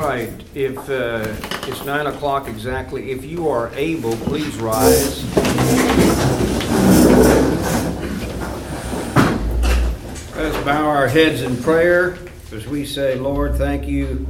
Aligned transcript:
right, 0.00 0.32
if, 0.54 0.76
uh, 0.88 1.26
it's 1.68 1.84
nine 1.84 2.06
o'clock 2.06 2.48
exactly, 2.48 3.10
if 3.10 3.24
you 3.24 3.48
are 3.48 3.70
able, 3.74 4.16
please 4.16 4.56
rise. 4.56 5.24
Let 10.34 10.54
us 10.54 10.64
bow 10.64 10.86
our 10.86 11.06
heads 11.06 11.42
in 11.42 11.62
prayer 11.62 12.16
as 12.52 12.66
we 12.66 12.84
say, 12.84 13.14
Lord, 13.14 13.56
thank 13.56 13.86
you 13.86 14.26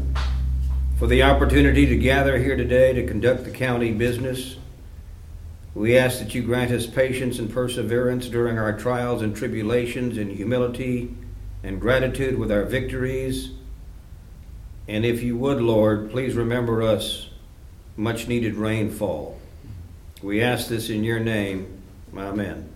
for 0.99 1.07
the 1.07 1.23
opportunity 1.23 1.87
to 1.87 1.97
gather 1.97 2.37
here 2.37 2.57
today 2.57 2.93
to 2.93 3.07
conduct 3.07 3.45
the 3.45 3.51
county 3.51 3.93
business. 3.93 4.57
We 5.75 5.97
ask 5.97 6.19
that 6.19 6.35
you 6.35 6.43
grant 6.43 6.71
us 6.71 6.87
patience 6.87 7.39
and 7.39 7.51
perseverance 7.51 8.29
during 8.29 8.59
our 8.59 8.77
trials 8.77 9.23
and 9.23 9.35
tribulations 9.35 10.19
in 10.19 10.29
humility 10.29 11.15
and 11.63 11.81
gratitude 11.81 12.39
with 12.39 12.53
our 12.53 12.65
victories. 12.65 13.53
And 14.89 15.05
if 15.05 15.23
you 15.23 15.37
would, 15.37 15.61
Lord, 15.61 16.11
please 16.11 16.35
remember 16.35 16.83
us 16.83 17.29
much 17.97 18.29
needed 18.29 18.55
rainfall. 18.55 19.39
We 20.23 20.43
ask 20.43 20.69
this 20.69 20.91
in 20.91 21.05
your 21.05 21.21
name. 21.21 21.83
Amen. 22.17 22.69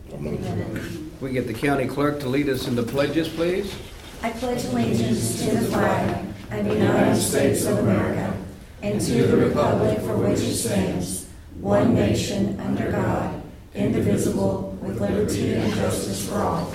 We 1.21 1.33
get 1.33 1.47
the 1.47 1.55
county 1.55 1.87
clerk 1.87 2.21
to 2.21 2.29
lead 2.29 2.49
us 2.49 2.69
in 2.69 2.75
the 2.75 2.83
pledges, 2.83 3.29
please. 3.29 3.75
I 4.23 4.31
pledge 4.31 4.65
allegiance 4.65 5.45
to 5.45 5.51
the 5.57 5.67
flag 5.67 6.27
of 6.51 6.65
the 6.65 6.75
United 6.75 7.17
States 7.17 7.67
of 7.67 7.79
America 7.79 8.37
and 8.83 9.01
to 9.01 9.27
the 9.27 9.37
republic 9.37 9.99
for 10.01 10.17
which 10.17 10.41
it 10.41 10.55
stands, 10.55 11.27
one 11.61 11.95
nation, 11.95 12.61
under 12.61 12.91
God, 12.91 13.43
indivisible, 13.75 14.79
with 14.81 15.01
liberty 15.01 15.55
and 15.55 15.75
justice 15.75 16.29
for 16.29 16.37
all. 16.37 16.73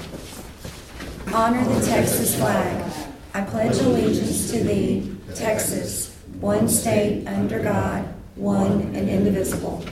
Honor 1.33 1.63
the 1.63 1.85
Texas 1.85 2.35
flag. 2.35 3.08
I 3.33 3.41
pledge 3.41 3.77
allegiance 3.77 4.49
to 4.51 4.63
thee, 4.63 5.15
Texas, 5.35 6.15
one 6.39 6.67
state, 6.67 7.27
under 7.27 7.59
God, 7.59 8.03
one 8.35 8.81
and 8.95 9.07
indivisible. 9.09 9.83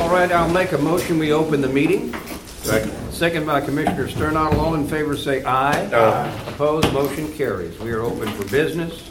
All 0.00 0.08
right, 0.08 0.32
I'll 0.32 0.48
make 0.48 0.72
a 0.72 0.78
motion, 0.78 1.18
we 1.18 1.32
open 1.32 1.60
the 1.60 1.68
meeting. 1.68 2.14
Second. 2.62 2.92
Second 3.12 3.46
by 3.46 3.60
Commissioner 3.60 4.08
Sternadel. 4.08 4.58
All 4.58 4.74
in 4.74 4.86
favor 4.88 5.16
say 5.16 5.44
aye. 5.44 5.84
Aye. 5.92 6.44
Opposed, 6.48 6.90
motion 6.92 7.30
carries. 7.34 7.78
We 7.78 7.92
are 7.92 8.00
open 8.00 8.28
for 8.28 8.48
business. 8.50 9.10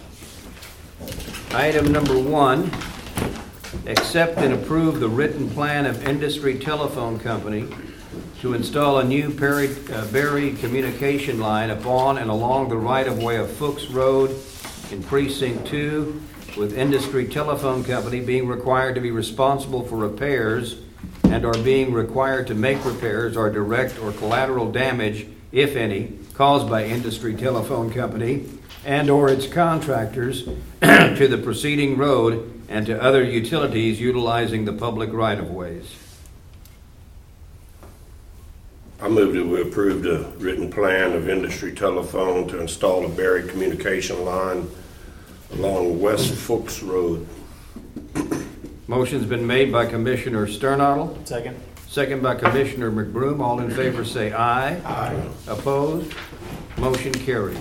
Item 1.52 1.92
number 1.92 2.18
one, 2.18 2.72
accept 3.86 4.38
and 4.40 4.54
approve 4.54 5.00
the 5.00 5.10
written 5.10 5.50
plan 5.50 5.86
of 5.86 6.08
Industry 6.08 6.58
Telephone 6.58 7.20
Company 7.20 7.68
to 8.40 8.54
install 8.54 9.00
a 9.00 9.04
new 9.04 9.30
Perry- 9.30 9.76
uh, 9.92 10.06
buried 10.12 10.60
communication 10.60 11.40
line 11.40 11.70
upon 11.72 12.18
and 12.18 12.30
along 12.30 12.70
the 12.70 12.78
right-of-way 12.78 13.36
of 13.36 13.52
Fuchs 13.52 13.88
Road 13.88 14.32
in 14.92 15.04
Precinct 15.04 15.68
2, 15.68 16.22
with 16.58 16.78
Industry 16.78 17.28
Telephone 17.28 17.84
Company 17.84 18.22
being 18.22 18.48
required 18.48 18.96
to 18.96 19.02
be 19.02 19.12
responsible 19.12 19.84
for 19.84 19.98
repairs 19.98 20.78
and 21.26 21.46
are 21.46 21.58
being 21.64 21.94
required 21.94 22.48
to 22.48 22.56
make 22.56 22.84
repairs 22.86 23.36
or 23.36 23.50
direct 23.50 24.00
or 24.00 24.14
collateral 24.14 24.72
damage, 24.72 25.28
if 25.52 25.76
any, 25.76 26.18
caused 26.34 26.70
by 26.70 26.86
Industry 26.86 27.36
Telephone 27.36 27.92
Company 27.92 28.46
and/or 28.86 29.30
its 29.30 29.48
contractors 29.48 30.46
to 30.82 31.28
the 31.28 31.38
preceding 31.38 31.98
road 31.98 32.64
and 32.70 32.86
to 32.86 33.02
other 33.02 33.24
utilities 33.24 34.00
utilizing 34.00 34.64
the 34.64 34.74
public 34.74 35.12
right-of-ways. 35.12 36.09
I 39.02 39.08
move 39.08 39.34
that 39.34 39.46
we 39.46 39.62
approve 39.62 40.04
the 40.04 40.26
written 40.44 40.70
plan 40.70 41.14
of 41.14 41.30
industry 41.30 41.74
telephone 41.74 42.48
to 42.50 42.60
install 42.60 43.06
a 43.06 43.10
buried 43.10 43.50
communication 43.50 44.26
line 44.26 44.70
along 45.54 46.02
West 46.02 46.34
Fuchs 46.34 46.84
Road. 46.84 47.26
Motion's 48.88 49.26
been 49.26 49.48
made 49.48 49.72
by 49.72 49.86
Commissioner 49.86 50.48
Sternadel, 50.48 51.18
Second. 51.24 51.56
second 51.88 52.22
by 52.22 52.36
Commissioner 52.36 52.92
McBroom. 52.92 53.40
All 53.40 53.60
in 53.62 53.72
favor 53.72 54.04
say 54.04 54.34
aye. 54.34 54.76
Aye. 54.84 55.30
Opposed? 55.48 56.14
Motion 56.78 57.14
carries. 57.14 57.58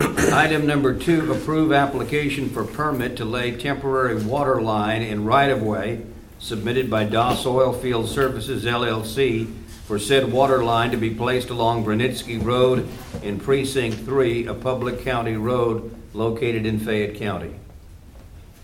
Item 0.00 0.66
number 0.66 0.94
two, 0.98 1.32
approve 1.32 1.72
application 1.72 2.50
for 2.50 2.64
permit 2.64 3.16
to 3.16 3.24
lay 3.24 3.56
temporary 3.56 4.22
water 4.22 4.60
line 4.60 5.02
in 5.02 5.24
right-of-way 5.24 6.02
submitted 6.38 6.90
by 6.90 7.04
DOS 7.04 7.46
Oil 7.46 7.72
Field 7.72 8.08
Services 8.08 8.64
LLC 8.64 9.52
for 9.92 9.98
said 9.98 10.32
water 10.32 10.64
line 10.64 10.90
to 10.90 10.96
be 10.96 11.10
placed 11.10 11.50
along 11.50 11.84
Granitsky 11.84 12.42
Road 12.42 12.88
in 13.22 13.38
Precinct 13.38 13.94
Three, 14.06 14.46
a 14.46 14.54
public 14.54 15.04
county 15.04 15.36
road 15.36 15.94
located 16.14 16.64
in 16.64 16.78
Fayette 16.78 17.16
County. 17.16 17.54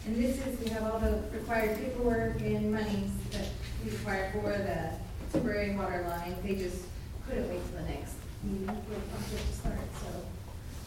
And 0.06 0.16
this 0.16 0.38
is, 0.38 0.58
we 0.58 0.70
have 0.70 0.84
all 0.84 0.98
the 0.98 1.20
required 1.30 1.76
paperwork 1.76 2.40
and 2.40 2.72
monies 2.72 3.10
that 3.32 3.46
we 3.84 3.90
require 3.90 4.32
for 4.32 4.52
the 4.52 4.90
temporary 5.30 5.76
water 5.76 6.06
line. 6.08 6.34
They 6.42 6.54
just 6.54 6.84
couldn't 7.28 7.46
wait 7.50 7.60
till 7.68 7.82
the 7.82 7.90
next 7.90 8.14
meeting 8.42 8.66
for 8.66 8.94
the 8.94 9.00
project 9.10 9.50
to 9.50 9.54
start, 9.54 9.78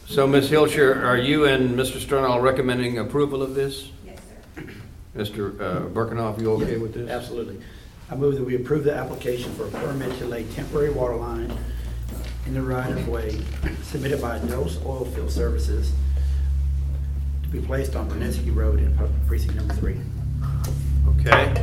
so, 0.08 0.12
So, 0.12 0.26
Ms. 0.26 0.50
Hilscher, 0.50 1.04
are 1.04 1.18
you 1.18 1.44
and 1.44 1.78
Mr. 1.78 2.04
Sternall 2.04 2.42
recommending 2.42 2.98
approval 2.98 3.44
of 3.44 3.54
this? 3.54 3.92
yes, 4.04 4.18
sir. 4.56 4.64
Mr. 5.16 5.60
uh, 5.60 5.80
Berckenhoff, 5.90 6.40
you 6.40 6.50
okay 6.54 6.78
with 6.78 6.94
this? 6.94 7.08
Absolutely. 7.08 7.60
I 8.12 8.14
move 8.14 8.34
that 8.34 8.44
we 8.44 8.56
approve 8.56 8.84
the 8.84 8.92
application 8.94 9.50
for 9.54 9.66
a 9.66 9.70
permit 9.70 10.18
to 10.18 10.26
lay 10.26 10.44
temporary 10.44 10.90
water 10.90 11.16
line 11.16 11.50
in 12.44 12.52
the 12.52 12.60
right-of-way 12.60 13.40
submitted 13.84 14.20
by 14.20 14.38
Dose 14.40 14.78
Oil 14.84 15.06
Field 15.06 15.30
Services 15.30 15.94
to 17.42 17.48
be 17.48 17.60
placed 17.62 17.96
on 17.96 18.10
Bernetsky 18.10 18.54
Road 18.54 18.80
in 18.80 18.94
precinct 19.26 19.54
number 19.54 19.72
three. 19.72 19.96
Okay. 21.20 21.54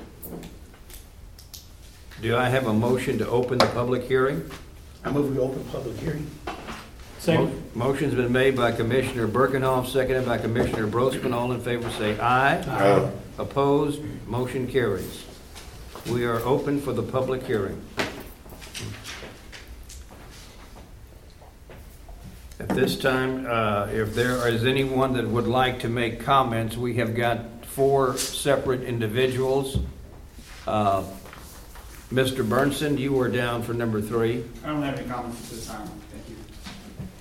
Do 2.21 2.37
I 2.37 2.49
have 2.49 2.67
a 2.67 2.73
motion 2.73 3.19
to 3.19 3.29
open 3.29 3.59
the 3.59 3.67
public 3.67 4.03
hearing? 4.03 4.51
I 5.05 5.13
move 5.13 5.33
we 5.35 5.39
open 5.41 5.63
public 5.65 5.97
hearing. 5.99 6.29
Mo- 7.29 7.53
Motion's 7.75 8.15
been 8.15 8.33
made 8.33 8.57
by 8.57 8.73
Commissioner 8.73 9.29
Berckenhoff, 9.29 9.87
seconded 9.87 10.27
by 10.27 10.39
Commissioner 10.39 10.87
Brosman. 10.89 11.33
All 11.35 11.53
in 11.53 11.61
favor 11.61 11.89
say 11.91 12.19
aye. 12.19 12.57
Aye. 12.67 13.11
Opposed? 13.39 14.03
Motion 14.27 14.67
carries. 14.67 15.25
We 16.11 16.25
are 16.25 16.41
open 16.41 16.81
for 16.81 16.93
the 16.93 17.03
public 17.03 17.45
hearing. 17.45 17.81
At 22.69 22.77
this 22.77 22.99
time, 22.99 23.47
uh, 23.49 23.87
if 23.91 24.15
there 24.15 24.47
is 24.47 24.65
anyone 24.67 25.15
that 25.15 25.27
would 25.27 25.47
like 25.47 25.81
to 25.81 25.89
make 25.89 26.21
comments, 26.21 26.77
we 26.77 26.95
have 26.97 27.15
got 27.15 27.65
four 27.65 28.17
separate 28.19 28.83
individuals. 28.83 29.79
Uh, 30.67 31.03
Mr. 32.13 32.47
Burnson, 32.47 32.99
you 32.99 33.13
were 33.15 33.29
down 33.29 33.63
for 33.63 33.73
number 33.73 34.03
three. 34.03 34.45
I 34.63 34.69
don't 34.69 34.83
have 34.83 34.99
any 34.99 35.09
comments 35.09 35.43
at 35.45 35.51
this 35.51 35.67
time, 35.67 35.89
thank 36.13 36.29
you. 36.29 36.37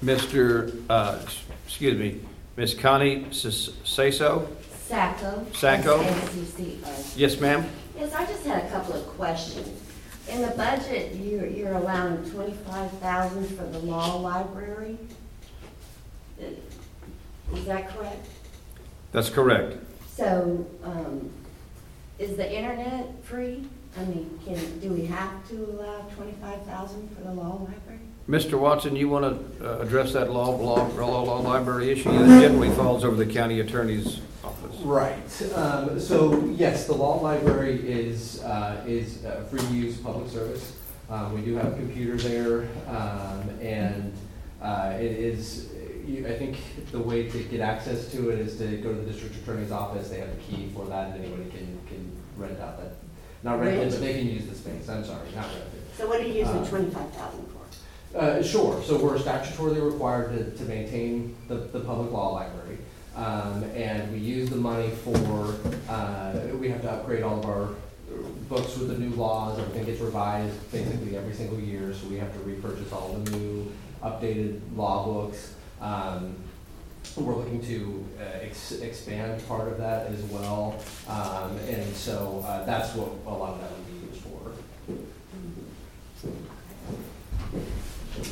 Mr., 0.04 0.82
uh, 0.90 1.20
excuse 1.66 1.98
me, 1.98 2.20
Ms. 2.58 2.74
Connie 2.74 3.26
Saso? 3.32 4.48
Sacco. 4.86 5.46
Sacco? 5.54 6.02
S-A-C-C-O. 6.02 7.06
Yes, 7.16 7.40
ma'am? 7.40 7.66
Yes, 7.98 8.14
I 8.14 8.26
just 8.26 8.46
had 8.46 8.66
a 8.66 8.70
couple 8.70 8.94
of 8.96 9.08
questions. 9.08 9.82
In 10.30 10.42
the 10.42 10.50
budget, 10.52 11.16
you're, 11.16 11.48
you're 11.48 11.74
allowing 11.74 12.18
twenty-five 12.32 12.92
thousand 13.00 13.48
for 13.58 13.64
the 13.64 13.80
law 13.80 14.18
library? 14.20 14.98
Is 17.54 17.66
that 17.66 17.90
correct? 17.90 18.28
That's 19.12 19.30
correct. 19.30 19.78
So, 20.16 20.66
um, 20.84 21.30
is 22.20 22.36
the 22.36 22.52
internet 22.52 23.24
free? 23.24 23.64
I 23.98 24.06
mean, 24.06 24.40
can, 24.46 24.80
do 24.80 24.90
we 24.90 25.06
have 25.06 25.48
to 25.50 25.56
allow 25.56 26.02
twenty-five 26.16 26.64
thousand 26.66 27.16
for 27.16 27.22
the 27.22 27.32
law 27.34 27.56
library? 27.64 28.00
Mr. 28.28 28.60
Watson, 28.60 28.96
you 28.96 29.08
want 29.08 29.60
to 29.60 29.80
address 29.82 30.12
that 30.12 30.30
law, 30.32 30.50
law, 30.50 30.86
law, 30.96 31.24
law 31.24 31.40
library 31.40 31.90
issue 31.92 32.12
that 32.12 32.42
generally 32.42 32.70
falls 32.72 33.06
over 33.06 33.16
the 33.16 33.26
county 33.26 33.62
attorney's 33.62 34.20
office? 34.44 34.76
Right. 34.82 35.54
Um, 35.56 35.98
so 35.98 36.44
yes, 36.58 36.88
the 36.88 36.94
law 36.94 37.22
library 37.22 37.80
is 37.90 38.44
uh, 38.44 38.84
is 38.86 39.24
a 39.24 39.46
free 39.46 39.66
use 39.68 39.98
public 39.98 40.30
service. 40.30 40.74
Um, 41.10 41.34
we 41.34 41.42
do 41.42 41.56
have 41.56 41.72
a 41.74 41.76
computer 41.78 42.18
there, 42.18 42.68
um, 42.90 43.50
and 43.62 44.14
uh, 44.62 44.94
it 44.96 45.12
is. 45.12 45.72
You, 46.08 46.26
I 46.26 46.38
think 46.38 46.58
the 46.92 47.00
way 47.00 47.30
to 47.30 47.44
get 47.44 47.60
access 47.60 48.10
to 48.14 48.30
it 48.30 48.40
is 48.40 48.58
to 48.60 48.78
go 48.78 48.94
to 48.94 49.00
the 49.02 49.12
district 49.12 49.36
attorney's 49.36 49.72
office. 49.72 50.10
They 50.10 50.20
have 50.20 50.30
the 50.34 50.42
key 50.42 50.70
for 50.74 50.86
that, 50.86 51.12
and 51.12 51.26
anybody 51.26 51.50
can 51.50 51.78
can 51.88 52.12
rent 52.38 52.60
out 52.62 52.78
that. 52.80 52.94
Not 53.44 53.60
rent 53.60 53.76
it, 53.78 53.92
but 53.92 54.00
they 54.00 54.14
can 54.14 54.28
use 54.28 54.48
the 54.48 54.56
space. 54.56 54.88
I'm 54.88 55.04
sorry, 55.04 55.28
not 55.36 55.46
rent 55.46 55.58
it. 55.58 55.98
So 55.98 56.08
what 56.08 56.22
are 56.22 56.24
you 56.24 56.34
using 56.34 56.58
Uh, 56.58 56.68
twenty-five 56.68 57.12
thousand 57.12 57.46
for? 57.48 58.18
Uh, 58.18 58.42
sure, 58.42 58.82
so 58.84 58.98
we're 58.98 59.18
statutorily 59.18 59.84
required 59.84 60.30
to, 60.32 60.58
to 60.58 60.64
maintain 60.64 61.36
the, 61.50 61.56
the 61.56 61.82
public 61.82 62.10
law 62.12 62.30
library. 62.34 62.78
Um, 63.16 63.64
and 63.76 64.12
we 64.14 64.20
use 64.20 64.50
the 64.50 64.56
money 64.56 64.90
for, 64.90 65.56
uh, 65.90 66.40
we 66.60 66.70
have 66.70 66.82
to 66.84 66.92
upgrade 66.92 67.24
all 67.24 67.40
of 67.40 67.46
our 67.46 67.70
books 68.48 68.78
with 68.78 68.88
the 68.88 68.98
new 68.98 69.14
laws, 69.16 69.60
everything 69.60 69.86
gets 69.86 70.00
revised 70.00 70.72
basically 70.72 71.18
every 71.18 71.34
single 71.34 71.60
year, 71.60 71.94
so 71.94 72.08
we 72.08 72.18
have 72.18 72.32
to 72.32 72.40
repurchase 72.40 72.92
all 72.94 73.14
the 73.14 73.32
new 73.32 73.72
updated 74.04 74.62
law 74.76 75.04
books. 75.06 75.56
Um, 75.82 76.36
we're 77.16 77.36
looking 77.36 77.62
to 77.66 78.06
uh, 78.20 78.24
ex- 78.42 78.74
expand 78.74 79.46
part 79.48 79.68
of 79.68 79.78
that 79.78 80.08
as 80.08 80.22
well, 80.24 80.76
um, 81.08 81.58
and 81.68 81.96
so, 81.96 82.44
uh, 82.46 82.66
that's 82.66 82.94
what 82.96 83.10
a 83.26 83.36
lot 83.36 83.54
of 83.56 83.62
that 83.62 83.72
would 83.72 83.88
be 83.88 84.08
used 84.08 84.22
for. 84.22 84.52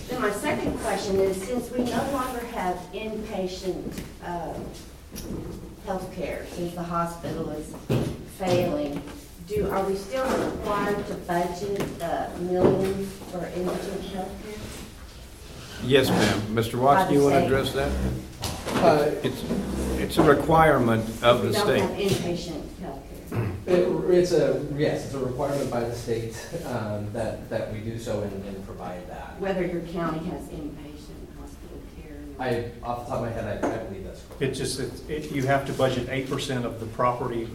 Then 0.09 0.21
my 0.21 0.31
second 0.31 0.77
question 0.79 1.19
is, 1.19 1.41
since 1.41 1.71
we 1.71 1.83
no 1.83 2.11
longer 2.11 2.45
have 2.47 2.75
inpatient 2.93 3.99
um, 4.23 4.65
healthcare, 5.87 6.47
since 6.49 6.73
the 6.75 6.83
hospital 6.83 7.49
is 7.51 7.73
failing, 8.37 9.01
do, 9.47 9.69
are 9.69 9.83
we 9.83 9.95
still 9.95 10.25
required 10.51 11.05
to 11.07 11.13
budget 11.15 11.81
uh, 12.01 12.29
millions 12.39 13.11
for 13.31 13.39
inpatient 13.39 14.01
healthcare? 14.11 14.84
Yes, 15.83 16.09
ma'am. 16.09 16.41
Mr. 16.55 16.75
Watson, 16.79 17.13
you 17.13 17.23
want 17.23 17.35
to 17.35 17.45
address 17.45 17.71
that? 17.73 17.91
Uh, 18.83 19.11
It's, 19.23 19.43
it's 19.99 20.17
a 20.17 20.23
requirement 20.23 21.03
of 21.23 21.41
the 21.41 21.47
We 21.49 21.53
don't 21.53 21.67
have 21.69 21.89
state. 21.91 22.09
inpatient 22.09 22.63
healthcare. 22.81 23.67
It- 23.67 24.15
It's 24.15 24.31
a, 24.31 24.65
yes, 24.77 25.05
it's 25.05 25.13
a 25.13 25.19
requirement 25.19 25.69
by 25.69 25.81
the 25.81 25.93
state 25.95 26.35
um, 26.65 27.07
that, 27.13 27.49
that 27.49 27.71
we 27.73 27.79
do 27.79 27.97
so 27.99 28.21
and 28.21 28.45
and 28.45 28.65
provide 28.65 29.07
that. 29.09 29.39
Whether 29.39 29.65
your 29.65 29.81
county 29.81 30.19
has 30.29 30.41
inpatient 30.49 31.21
hospital 31.39 31.79
care. 32.01 32.17
I, 32.39 32.71
off 32.85 33.05
the 33.05 33.11
top 33.11 33.19
of 33.19 33.21
my 33.21 33.29
head, 33.31 33.63
I 33.63 33.67
I 33.67 33.77
believe 33.85 34.05
that's 34.05 34.21
correct. 34.21 34.41
It 34.41 34.51
just, 34.53 34.79
it, 34.79 35.09
it- 35.09 35.31
you 35.31 35.45
have 35.47 35.65
to 35.67 35.73
budget 35.73 36.07
eight 36.09 36.29
percent 36.29 36.65
of 36.65 36.79
the 36.79 36.85
property 36.87 37.47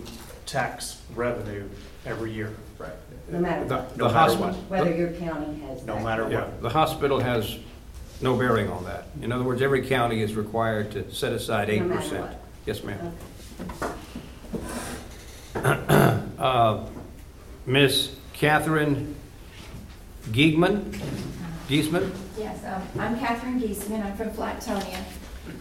tax 0.46 1.00
revenue 1.14 1.68
every 2.06 2.32
year, 2.32 2.52
Right. 2.78 2.90
No 3.30 3.38
matter 3.38 3.64
The 3.66 3.76
what, 3.76 3.96
the 3.98 4.08
hospital, 4.08 4.52
whether 4.68 4.94
your 4.94 5.12
county 5.12 5.60
has. 5.60 5.84
no 5.84 5.94
that. 5.94 6.04
matter 6.04 6.28
yeah, 6.30 6.40
what. 6.46 6.62
the 6.62 6.70
hospital 6.70 7.20
has 7.20 7.56
no 8.20 8.36
bearing 8.36 8.68
on 8.70 8.84
that. 8.84 9.06
In 9.22 9.32
other 9.32 9.44
words, 9.44 9.62
every 9.62 9.86
county 9.86 10.22
is 10.22 10.34
required 10.34 10.90
to 10.92 11.12
set 11.12 11.32
aside 11.32 11.68
No 11.68 11.74
eight 11.74 11.82
matter 11.82 12.00
percent. 12.00 12.22
what. 12.26 12.40
Yes, 12.66 12.82
ma'am. 12.84 13.14
Okay. 15.56 16.16
Uh, 16.40 16.86
Ms. 17.66 18.16
Catherine 18.32 19.14
Giegman, 20.30 20.90
Giesman? 21.68 22.10
Yes, 22.38 22.64
um, 22.64 22.82
I'm 22.98 23.18
Catherine 23.18 23.60
Geisman, 23.60 24.02
I'm 24.02 24.16
from 24.16 24.30
Flatonia, 24.30 25.02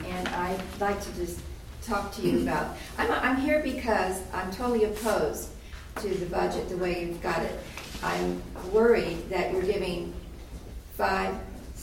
and 0.05 0.27
I'd 0.29 0.61
like 0.79 1.01
to 1.01 1.13
just 1.15 1.41
talk 1.83 2.13
to 2.13 2.21
you 2.21 2.43
about, 2.43 2.77
I'm, 2.97 3.11
I'm 3.11 3.35
here 3.35 3.61
because 3.61 4.21
I'm 4.33 4.49
totally 4.51 4.85
opposed 4.85 5.49
to 5.97 6.07
the 6.07 6.27
budget, 6.27 6.69
the 6.69 6.77
way 6.77 7.03
you've 7.05 7.21
got 7.21 7.41
it. 7.41 7.59
I'm 8.01 8.41
worried 8.71 9.29
that 9.29 9.51
you're 9.51 9.61
giving 9.61 10.13
five, 10.93 11.35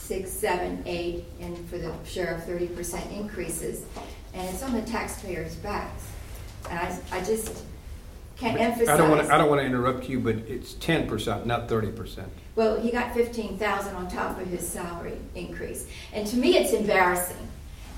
six, 0.07 0.31
seven, 0.31 0.83
eight, 0.87 1.25
and 1.41 1.57
for 1.69 1.79
the 1.79 1.93
sheriff, 2.05 2.45
thirty 2.45 2.69
percent 2.69 3.11
increases, 3.11 3.85
and 4.35 4.49
it's 4.49 4.63
on 4.63 4.73
the 4.73 4.83
taxpayers' 4.83 5.57
backs. 5.57 6.05
And 6.71 6.79
I, 6.79 6.99
I 7.13 7.25
just 7.25 7.65
can't 8.37 8.61
emphasize. 8.61 8.89
I 8.89 8.97
don't 8.97 9.11
want 9.11 9.27
to, 9.27 9.35
I 9.35 9.39
don't 9.39 9.49
want 9.49 9.61
to 9.61 9.67
interrupt 9.67 10.09
you, 10.09 10.21
but 10.21 10.37
it's 10.37 10.75
ten 10.75 11.09
percent, 11.09 11.47
not 11.47 11.69
thirty 11.69 11.91
percent. 11.91 12.29
Well, 12.55 12.81
he 12.81 12.91
got 12.91 13.15
fifteen 13.15 13.59
thousand 13.59 13.97
on 13.97 14.09
top 14.09 14.41
of 14.41 14.47
his 14.47 14.67
salary 14.67 15.19
increase. 15.35 15.87
And 16.13 16.27
to 16.29 16.37
me, 16.37 16.57
it's 16.57 16.73
embarrassing 16.73 17.49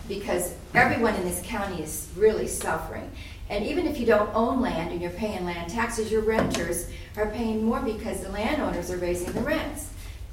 because 0.09 0.55
everyone 0.75 1.15
in 1.15 1.25
this 1.25 1.43
county 1.45 1.83
is 1.83 2.09
really 2.17 2.47
suffering. 2.47 3.11
And 3.51 3.65
even 3.65 3.87
if 3.87 3.99
you 3.99 4.07
don't 4.07 4.31
own 4.35 4.61
land 4.61 4.93
and 4.93 5.01
you're 5.01 5.11
paying 5.11 5.45
land 5.45 5.71
taxes, 5.71 6.11
your 6.11 6.23
renters 6.23 6.89
are 7.17 7.31
paying 7.31 7.65
more 7.65 7.81
because 7.81 8.21
the 8.21 8.31
landowners 8.31 8.91
are 8.91 8.99
raising 8.99 9.33
the 9.33 9.41
rents. 9.41 9.91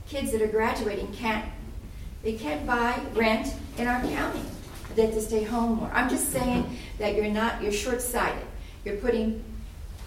Kids 0.08 0.32
that 0.32 0.42
are 0.42 0.48
graduating 0.48 1.12
can't, 1.14 1.46
they 2.26 2.34
can't 2.34 2.66
buy 2.66 3.00
rent 3.14 3.54
in 3.78 3.88
our 3.88 4.02
county. 4.02 4.42
They 4.96 5.04
have 5.06 5.14
to 5.14 5.22
stay 5.22 5.44
home 5.44 5.78
more. 5.78 5.92
I'm 5.94 6.10
just 6.10 6.32
saying 6.32 6.78
that 6.98 7.16
you're 7.16 7.28
not, 7.28 7.62
you're 7.62 7.72
short-sighted. 7.72 8.46
You're 8.84 8.96
putting, 8.96 9.44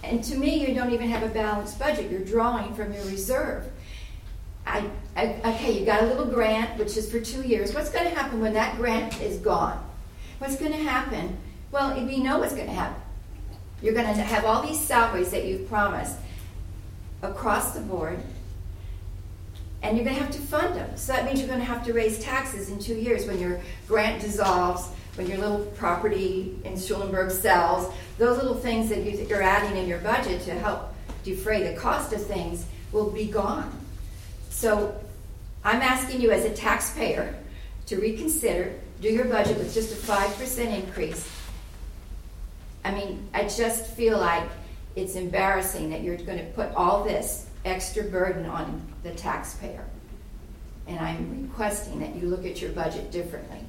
and 0.03 0.23
to 0.25 0.37
me, 0.37 0.67
you 0.67 0.75
don't 0.75 0.93
even 0.93 1.09
have 1.09 1.23
a 1.23 1.33
balanced 1.33 1.79
budget. 1.79 2.11
You're 2.11 2.25
drawing 2.25 2.75
from 2.75 2.93
your 2.93 3.05
reserve. 3.05 3.67
I, 4.67 4.91
I, 5.17 5.41
okay, 5.45 5.79
you 5.79 5.87
got 5.87 6.03
a 6.03 6.07
little 6.07 6.27
grant, 6.27 6.77
which 6.77 6.97
is 6.97 7.11
for 7.11 7.21
two 7.21 7.43
years. 7.43 7.73
What's 7.73 7.91
going 7.91 8.05
to 8.05 8.15
happen 8.15 8.41
when 8.41 8.53
that 8.55 8.77
grant 8.77 9.21
is 9.21 9.39
gone? 9.39 9.83
What's 10.39 10.57
going 10.57 10.73
to 10.73 10.79
happen? 10.79 11.37
Well, 11.71 11.95
we 12.05 12.19
know 12.19 12.39
what's 12.39 12.55
going 12.55 12.67
to 12.67 12.73
happen. 12.73 13.01
You're 13.81 13.95
going 13.95 14.07
to 14.07 14.23
have 14.23 14.45
all 14.45 14.67
these 14.67 14.81
salaries 14.81 15.31
that 15.31 15.45
you've 15.45 15.69
promised 15.69 16.17
across 17.23 17.75
the 17.75 17.81
board, 17.81 18.19
and 19.83 19.97
you're 19.97 20.05
going 20.05 20.17
to 20.17 20.23
have 20.23 20.33
to 20.33 20.41
fund 20.41 20.75
them. 20.75 20.97
So 20.97 21.13
that 21.13 21.25
means 21.25 21.39
you're 21.39 21.49
going 21.49 21.61
to 21.61 21.65
have 21.65 21.85
to 21.87 21.93
raise 21.93 22.19
taxes 22.19 22.71
in 22.71 22.79
two 22.79 22.95
years 22.95 23.27
when 23.27 23.39
your 23.39 23.61
grant 23.87 24.21
dissolves, 24.21 24.89
when 25.15 25.29
your 25.29 25.39
little 25.39 25.65
property 25.77 26.59
in 26.65 26.79
Schulenburg 26.79 27.31
sells. 27.31 27.93
Those 28.19 28.37
little 28.39 28.57
things 28.57 28.89
that 28.89 29.05
you- 29.05 29.27
you're 29.29 29.43
adding 29.43 29.77
in 29.77 29.89
your 29.89 29.99
budget 29.99 30.43
to 30.45 30.53
help 30.53 30.93
defray 31.23 31.63
the 31.63 31.79
cost 31.79 32.13
of 32.13 32.25
things 32.27 32.65
will 32.93 33.11
be 33.11 33.27
gone. 33.27 33.71
So 34.51 34.95
I'm 35.65 35.83
asking 35.83 36.21
you 36.21 36.31
as 36.31 36.45
a 36.45 36.51
taxpayer 36.51 37.35
to 37.87 37.97
reconsider, 38.01 38.73
do 39.01 39.09
your 39.09 39.27
budget 39.27 39.59
with 39.59 39.73
just 39.73 39.93
a 39.93 39.97
five 39.97 40.37
percent 40.37 40.75
increase. 40.75 41.29
I 42.85 42.93
mean, 42.93 43.29
I 43.35 43.45
just 43.45 43.87
feel 43.87 44.19
like 44.19 44.49
it's 44.97 45.15
embarrassing 45.15 45.91
that 45.91 46.03
you're 46.03 46.17
gonna 46.17 46.47
put 46.55 46.75
all 46.75 47.05
this 47.05 47.47
extra 47.69 48.05
burden 48.05 48.47
on 48.47 48.83
the 49.03 49.11
taxpayer. 49.13 49.85
And 50.87 50.99
I'm 50.99 51.43
requesting 51.43 52.01
that 52.01 52.17
you 52.17 52.29
look 52.29 52.47
at 52.47 52.63
your 52.63 52.73
budget 52.73 53.11
differently. 53.11 53.61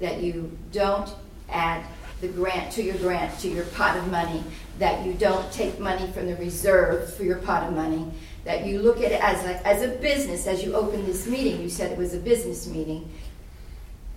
That 0.00 0.22
you 0.22 0.56
don't 0.72 1.08
add 1.48 1.84
the 2.20 2.28
grant 2.28 2.72
to 2.72 2.82
your 2.82 2.96
grant, 2.96 3.38
to 3.40 3.48
your 3.48 3.64
pot 3.66 3.96
of 3.96 4.10
money, 4.10 4.42
that 4.78 5.04
you 5.04 5.12
don't 5.12 5.50
take 5.52 5.78
money 5.78 6.10
from 6.12 6.26
the 6.26 6.36
reserve 6.36 7.14
for 7.14 7.24
your 7.24 7.38
pot 7.38 7.62
of 7.64 7.74
money, 7.74 8.10
that 8.44 8.64
you 8.64 8.80
look 8.80 8.98
at 8.98 9.12
it 9.12 9.22
as 9.22 9.44
a, 9.44 9.66
as 9.66 9.82
a 9.82 9.88
business, 9.88 10.46
as 10.46 10.62
you 10.62 10.74
opened 10.74 11.06
this 11.06 11.26
meeting, 11.26 11.60
you 11.60 11.68
said 11.68 11.92
it 11.92 11.98
was 11.98 12.14
a 12.14 12.18
business 12.18 12.66
meeting. 12.66 13.10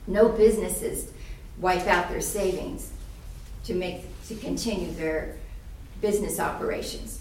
No 0.08 0.30
businesses 0.30 1.12
wipe 1.60 1.88
out 1.88 2.10
their 2.10 2.22
savings 2.22 2.92
to 3.66 3.74
make, 3.74 4.06
to 4.28 4.36
continue 4.36 4.92
their 4.92 5.36
business 6.02 6.40
operations. 6.40 7.20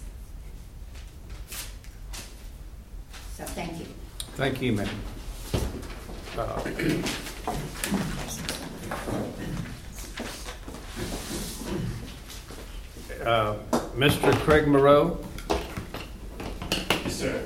So, 3.39 3.45
thank 3.45 3.79
you. 3.79 3.85
Thank 4.35 4.61
you, 4.61 4.73
ma'am. 4.73 4.89
Uh, 6.37 6.41
uh, 13.23 13.55
Mr. 13.95 14.33
Craig 14.39 14.67
Moreau? 14.67 15.17
Yes, 17.05 17.15
sir. 17.15 17.41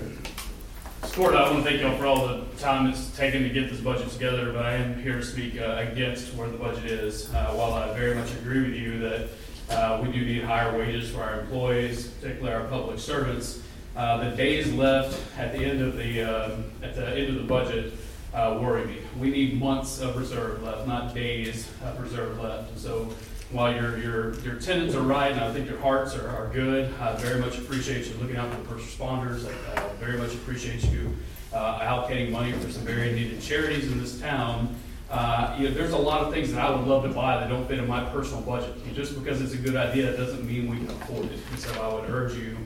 Stuart, 1.03 1.35
I 1.35 1.51
want 1.51 1.63
to 1.63 1.69
thank 1.69 1.79
y'all 1.79 1.95
for 1.95 2.07
all 2.07 2.27
the 2.27 2.43
time 2.57 2.87
it's 2.87 3.15
taken 3.15 3.43
to 3.43 3.49
get 3.49 3.69
this 3.69 3.79
budget 3.79 4.09
together, 4.09 4.51
but 4.51 4.65
I 4.65 4.73
am 4.73 4.99
here 5.03 5.17
to 5.17 5.23
speak 5.23 5.61
uh, 5.61 5.85
against 5.91 6.33
where 6.33 6.49
the 6.49 6.57
budget 6.57 6.85
is. 6.85 7.31
Uh, 7.31 7.53
While 7.53 7.73
I 7.73 7.95
very 7.95 8.15
much 8.15 8.31
agree 8.31 8.63
with 8.63 8.73
you 8.73 8.97
that 8.97 9.29
uh, 9.69 10.01
we 10.01 10.11
do 10.11 10.25
need 10.25 10.43
higher 10.43 10.75
wages 10.75 11.11
for 11.11 11.21
our 11.21 11.41
employees, 11.41 12.07
particularly 12.07 12.55
our 12.55 12.67
public 12.67 12.97
servants, 12.97 13.59
uh, 13.95 14.29
the 14.29 14.35
days 14.35 14.71
left 14.73 15.19
at 15.37 15.51
the 15.51 15.59
end 15.59 15.81
of 15.81 15.97
the, 15.97 16.21
um, 16.21 16.63
at 16.81 16.95
the 16.95 17.07
end 17.07 17.29
of 17.29 17.35
the 17.35 17.47
budget 17.47 17.93
uh, 18.33 18.57
worry 18.59 18.85
me. 18.85 18.97
We 19.19 19.29
need 19.29 19.59
months 19.59 19.99
of 20.01 20.17
reserve 20.17 20.63
left, 20.63 20.87
not 20.87 21.13
days 21.13 21.69
of 21.83 21.99
reserve 22.01 22.39
left. 22.39 22.71
And 22.71 22.79
so 22.79 23.13
while 23.51 23.73
your, 23.73 23.97
your, 23.99 24.33
your 24.39 24.55
tenants 24.55 24.95
are 24.95 25.03
right, 25.03 25.31
and 25.31 25.41
I 25.41 25.53
think 25.53 25.69
your 25.69 25.79
hearts 25.79 26.15
are, 26.15 26.27
are 26.27 26.49
good, 26.49 26.91
I 26.99 27.15
very 27.17 27.39
much 27.39 27.57
appreciate 27.59 28.07
you 28.07 28.15
looking 28.15 28.37
out 28.37 28.51
for 28.51 28.61
the 28.61 28.67
first 28.69 28.97
responders. 28.97 29.47
I 29.47 29.81
uh, 29.81 29.93
very 29.99 30.17
much 30.17 30.33
appreciate 30.33 30.83
you 30.85 31.15
uh, 31.53 31.79
allocating 31.79 32.31
money 32.31 32.51
for 32.53 32.71
some 32.71 32.83
very 32.83 33.13
needed 33.13 33.41
charities 33.41 33.91
in 33.91 33.99
this 33.99 34.19
town. 34.19 34.75
Uh, 35.09 35.55
you 35.59 35.67
know, 35.67 35.75
there's 35.75 35.91
a 35.91 35.97
lot 35.97 36.21
of 36.21 36.33
things 36.33 36.51
that 36.51 36.65
I 36.65 36.75
would 36.75 36.87
love 36.87 37.03
to 37.03 37.09
buy 37.09 37.39
that 37.39 37.47
don't 37.47 37.67
fit 37.67 37.77
in 37.77 37.87
my 37.87 38.03
personal 38.05 38.41
budget. 38.41 38.75
And 38.85 38.95
just 38.95 39.13
because 39.13 39.41
it's 39.41 39.53
a 39.53 39.57
good 39.57 39.75
idea 39.75 40.17
doesn't 40.17 40.43
mean 40.43 40.67
we 40.67 40.77
can 40.77 40.89
afford 40.89 41.25
it. 41.25 41.39
And 41.51 41.59
so 41.59 41.83
I 41.83 41.93
would 41.93 42.09
urge 42.09 42.33
you, 42.33 42.57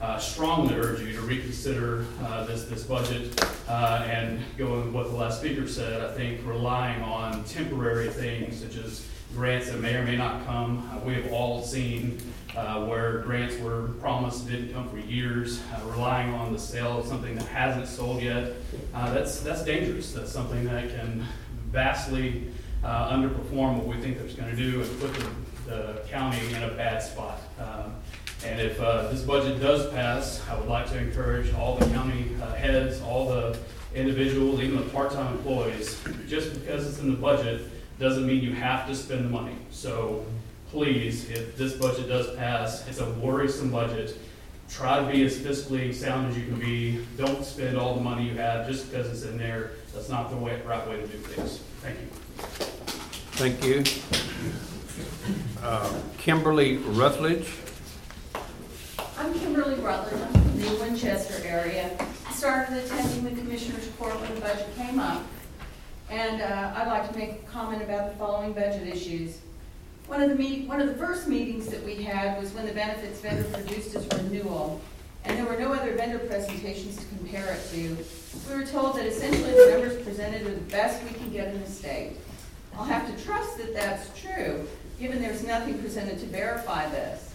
uh, 0.00 0.18
strongly 0.18 0.74
urge 0.74 1.00
you 1.00 1.12
to 1.14 1.20
reconsider 1.22 2.04
uh, 2.24 2.44
this, 2.44 2.64
this 2.64 2.82
budget 2.84 3.42
uh, 3.68 4.06
and 4.06 4.42
go 4.58 4.80
with 4.80 4.92
what 4.92 5.10
the 5.10 5.16
last 5.16 5.40
speaker 5.40 5.66
said. 5.66 6.02
I 6.02 6.12
think 6.14 6.40
relying 6.44 7.02
on 7.02 7.44
temporary 7.44 8.08
things 8.08 8.60
such 8.60 8.76
as 8.76 9.06
grants 9.34 9.70
that 9.70 9.80
may 9.80 9.94
or 9.94 10.04
may 10.04 10.16
not 10.16 10.44
come. 10.44 10.88
Uh, 10.92 11.00
We 11.04 11.14
have 11.14 11.32
all 11.32 11.62
seen 11.62 12.18
uh, 12.54 12.84
where 12.84 13.18
grants 13.18 13.58
were 13.58 13.88
promised, 14.00 14.48
didn't 14.48 14.72
come 14.72 14.88
for 14.88 14.98
years, 14.98 15.62
uh, 15.74 15.86
relying 15.90 16.32
on 16.34 16.52
the 16.52 16.58
sale 16.58 16.98
of 16.98 17.06
something 17.06 17.34
that 17.34 17.46
hasn't 17.48 17.86
sold 17.86 18.22
yet. 18.22 18.52
That's, 18.92 19.40
that's 19.40 19.64
dangerous. 19.64 20.12
That's 20.12 20.32
something 20.32 20.64
that 20.64 20.88
can 20.90 21.24
vastly 21.70 22.48
underperform 22.82 23.78
what 23.78 23.86
we 23.86 24.00
think 24.00 24.18
it's 24.18 24.34
going 24.34 24.50
to 24.50 24.56
do 24.56 24.80
and 24.82 25.00
put 25.00 25.12
the, 25.14 25.26
the 25.66 26.02
county 26.08 26.38
in 26.54 26.62
a 26.62 26.70
bad 26.70 27.02
spot. 27.02 27.40
Um, 27.58 27.94
And 28.44 28.60
if 28.60 28.80
uh, 28.80 29.08
this 29.08 29.22
budget 29.22 29.60
does 29.60 29.90
pass, 29.92 30.46
I 30.48 30.58
would 30.58 30.68
like 30.68 30.88
to 30.90 30.98
encourage 30.98 31.52
all 31.54 31.76
the 31.76 31.86
county 31.86 32.30
uh, 32.42 32.54
heads, 32.54 33.00
all 33.00 33.28
the 33.28 33.58
individuals, 33.94 34.60
even 34.60 34.76
the 34.76 34.90
part-time 34.90 35.36
employees, 35.38 36.00
just 36.28 36.52
because 36.54 36.86
it's 36.86 37.00
in 37.00 37.10
the 37.10 37.16
budget, 37.16 37.62
doesn't 37.98 38.26
mean 38.26 38.42
you 38.42 38.52
have 38.52 38.86
to 38.86 38.94
spend 38.94 39.24
the 39.24 39.30
money. 39.30 39.56
So 39.70 40.26
please, 40.70 41.30
if 41.30 41.56
this 41.56 41.72
budget 41.74 42.08
does 42.08 42.34
pass, 42.36 42.86
it's 42.88 43.00
a 43.00 43.10
worrisome 43.14 43.70
budget. 43.70 44.18
Try 44.68 45.00
to 45.00 45.10
be 45.10 45.24
as 45.24 45.38
fiscally 45.38 45.94
sound 45.94 46.28
as 46.28 46.36
you 46.36 46.44
can 46.44 46.58
be. 46.58 47.06
Don't 47.16 47.44
spend 47.44 47.78
all 47.78 47.94
the 47.94 48.00
money 48.00 48.28
you 48.28 48.36
have 48.36 48.66
just 48.68 48.90
because 48.90 49.08
it's 49.08 49.22
in 49.22 49.38
there. 49.38 49.70
That's 49.94 50.08
not 50.08 50.30
the 50.30 50.36
way, 50.36 50.60
right 50.66 50.86
way 50.88 51.00
to 51.00 51.06
do 51.06 51.18
things. 51.18 51.60
Thank 51.80 51.98
you. 52.00 52.06
Thank 53.38 53.64
you. 53.64 53.84
Uh, 55.62 56.00
Kimberly 56.18 56.78
Rutledge. 56.78 57.48
I'm 59.26 59.34
Kimberly 59.40 59.74
Rutledge, 59.80 60.22
I'm 60.22 60.32
from 60.32 60.60
the 60.60 60.76
Winchester 60.82 61.44
area. 61.44 61.90
I 62.28 62.32
started 62.32 62.76
attending 62.76 63.24
the 63.24 63.40
Commissioners 63.40 63.90
Court 63.98 64.14
when 64.20 64.32
the 64.36 64.40
budget 64.40 64.68
came 64.76 65.00
up, 65.00 65.20
and 66.08 66.40
uh, 66.40 66.74
I'd 66.76 66.86
like 66.86 67.10
to 67.10 67.18
make 67.18 67.30
a 67.32 67.50
comment 67.50 67.82
about 67.82 68.12
the 68.12 68.16
following 68.18 68.52
budget 68.52 68.86
issues. 68.86 69.40
One 70.06 70.22
of 70.22 70.28
the 70.28 70.36
meet, 70.36 70.68
one 70.68 70.80
of 70.80 70.86
the 70.86 70.94
first 70.94 71.26
meetings 71.26 71.66
that 71.70 71.82
we 71.82 72.04
had 72.04 72.40
was 72.40 72.52
when 72.52 72.66
the 72.66 72.72
benefits 72.72 73.20
vendor 73.20 73.42
produced 73.50 73.94
his 73.94 74.06
renewal, 74.16 74.80
and 75.24 75.36
there 75.36 75.44
were 75.44 75.58
no 75.58 75.72
other 75.72 75.96
vendor 75.96 76.20
presentations 76.20 76.96
to 76.96 77.04
compare 77.06 77.52
it 77.52 77.68
to. 77.72 77.96
We 78.48 78.60
were 78.60 78.64
told 78.64 78.94
that 78.94 79.06
essentially 79.06 79.50
the 79.50 79.70
numbers 79.72 80.00
presented 80.04 80.46
are 80.46 80.54
the 80.54 80.60
best 80.70 81.02
we 81.02 81.10
can 81.10 81.32
get 81.32 81.52
in 81.52 81.60
the 81.60 81.68
state. 81.68 82.12
I'll 82.76 82.84
have 82.84 83.12
to 83.12 83.24
trust 83.24 83.58
that 83.58 83.74
that's 83.74 84.08
true, 84.20 84.68
given 85.00 85.20
there's 85.20 85.42
nothing 85.42 85.80
presented 85.80 86.20
to 86.20 86.26
verify 86.26 86.88
this. 86.90 87.25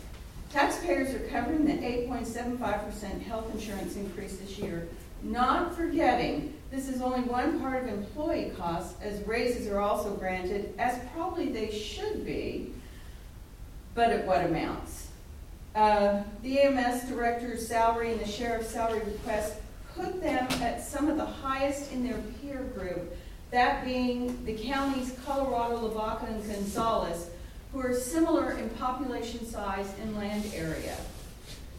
Taxpayers 0.52 1.14
are 1.14 1.28
covering 1.30 1.66
the 1.66 1.84
eight 1.86 2.08
point 2.10 2.28
seven 2.28 2.58
five 2.58 2.84
percent 2.86 3.22
health 3.22 3.50
insurance 3.54 3.96
increase 3.96 4.38
this 4.38 4.58
year, 4.60 4.88
not 5.24 5.76
forgetting 5.76 6.54
this 6.72 6.90
is 6.90 7.02
only 7.02 7.22
one 7.22 7.60
part 7.62 7.84
of 7.84 7.90
employee 7.90 8.52
costs, 8.58 8.96
as 9.02 9.26
raises 9.28 9.68
are 9.68 9.80
also 9.80 10.12
granted, 10.16 10.74
as 10.78 11.00
probably 11.14 11.50
they 11.50 11.72
should 11.72 12.26
be, 12.26 12.74
but 13.96 14.10
at 14.10 14.26
what 14.26 14.46
amounts? 14.46 15.08
Uh, 15.74 16.24
The 16.42 16.62
EMS 16.62 17.10
director's 17.10 17.66
salary 17.68 18.12
and 18.12 18.20
the 18.20 18.28
sheriff's 18.28 18.70
salary 18.72 19.02
request 19.06 19.56
put 19.96 20.22
them 20.22 20.48
at 20.62 20.82
some 20.82 21.08
of 21.10 21.18
the 21.18 21.26
highest 21.26 21.92
in 21.92 22.06
their 22.08 22.20
peer 22.42 22.62
group, 22.78 23.16
that 23.52 23.84
being 23.86 24.44
the 24.46 24.54
counties 24.58 25.14
Colorado, 25.26 25.76
Lavaca, 25.78 26.26
and 26.28 26.46
Gonzales, 26.46 27.30
who 27.72 27.80
are 27.80 27.94
similar 27.94 28.52
in 28.54 28.70
population 28.72 29.46
size 29.46 29.94
and 30.02 30.16
land 30.18 30.44
area. 30.54 30.98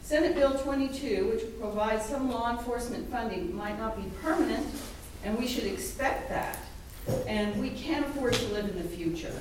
Senate 0.02 0.34
Bill 0.34 0.58
22, 0.58 1.28
which 1.28 1.60
provides 1.60 2.04
some 2.04 2.30
law 2.30 2.50
enforcement 2.50 3.10
funding, 3.10 3.54
might 3.54 3.78
not 3.78 3.96
be 3.96 4.10
permanent, 4.22 4.66
and 5.24 5.38
we 5.38 5.46
should 5.46 5.64
expect 5.64 6.28
that. 6.28 6.58
And 7.26 7.60
we 7.60 7.70
can't 7.70 8.06
afford 8.06 8.34
to 8.34 8.52
live 8.52 8.68
in 8.68 8.76
the 8.76 8.88
future. 8.88 9.32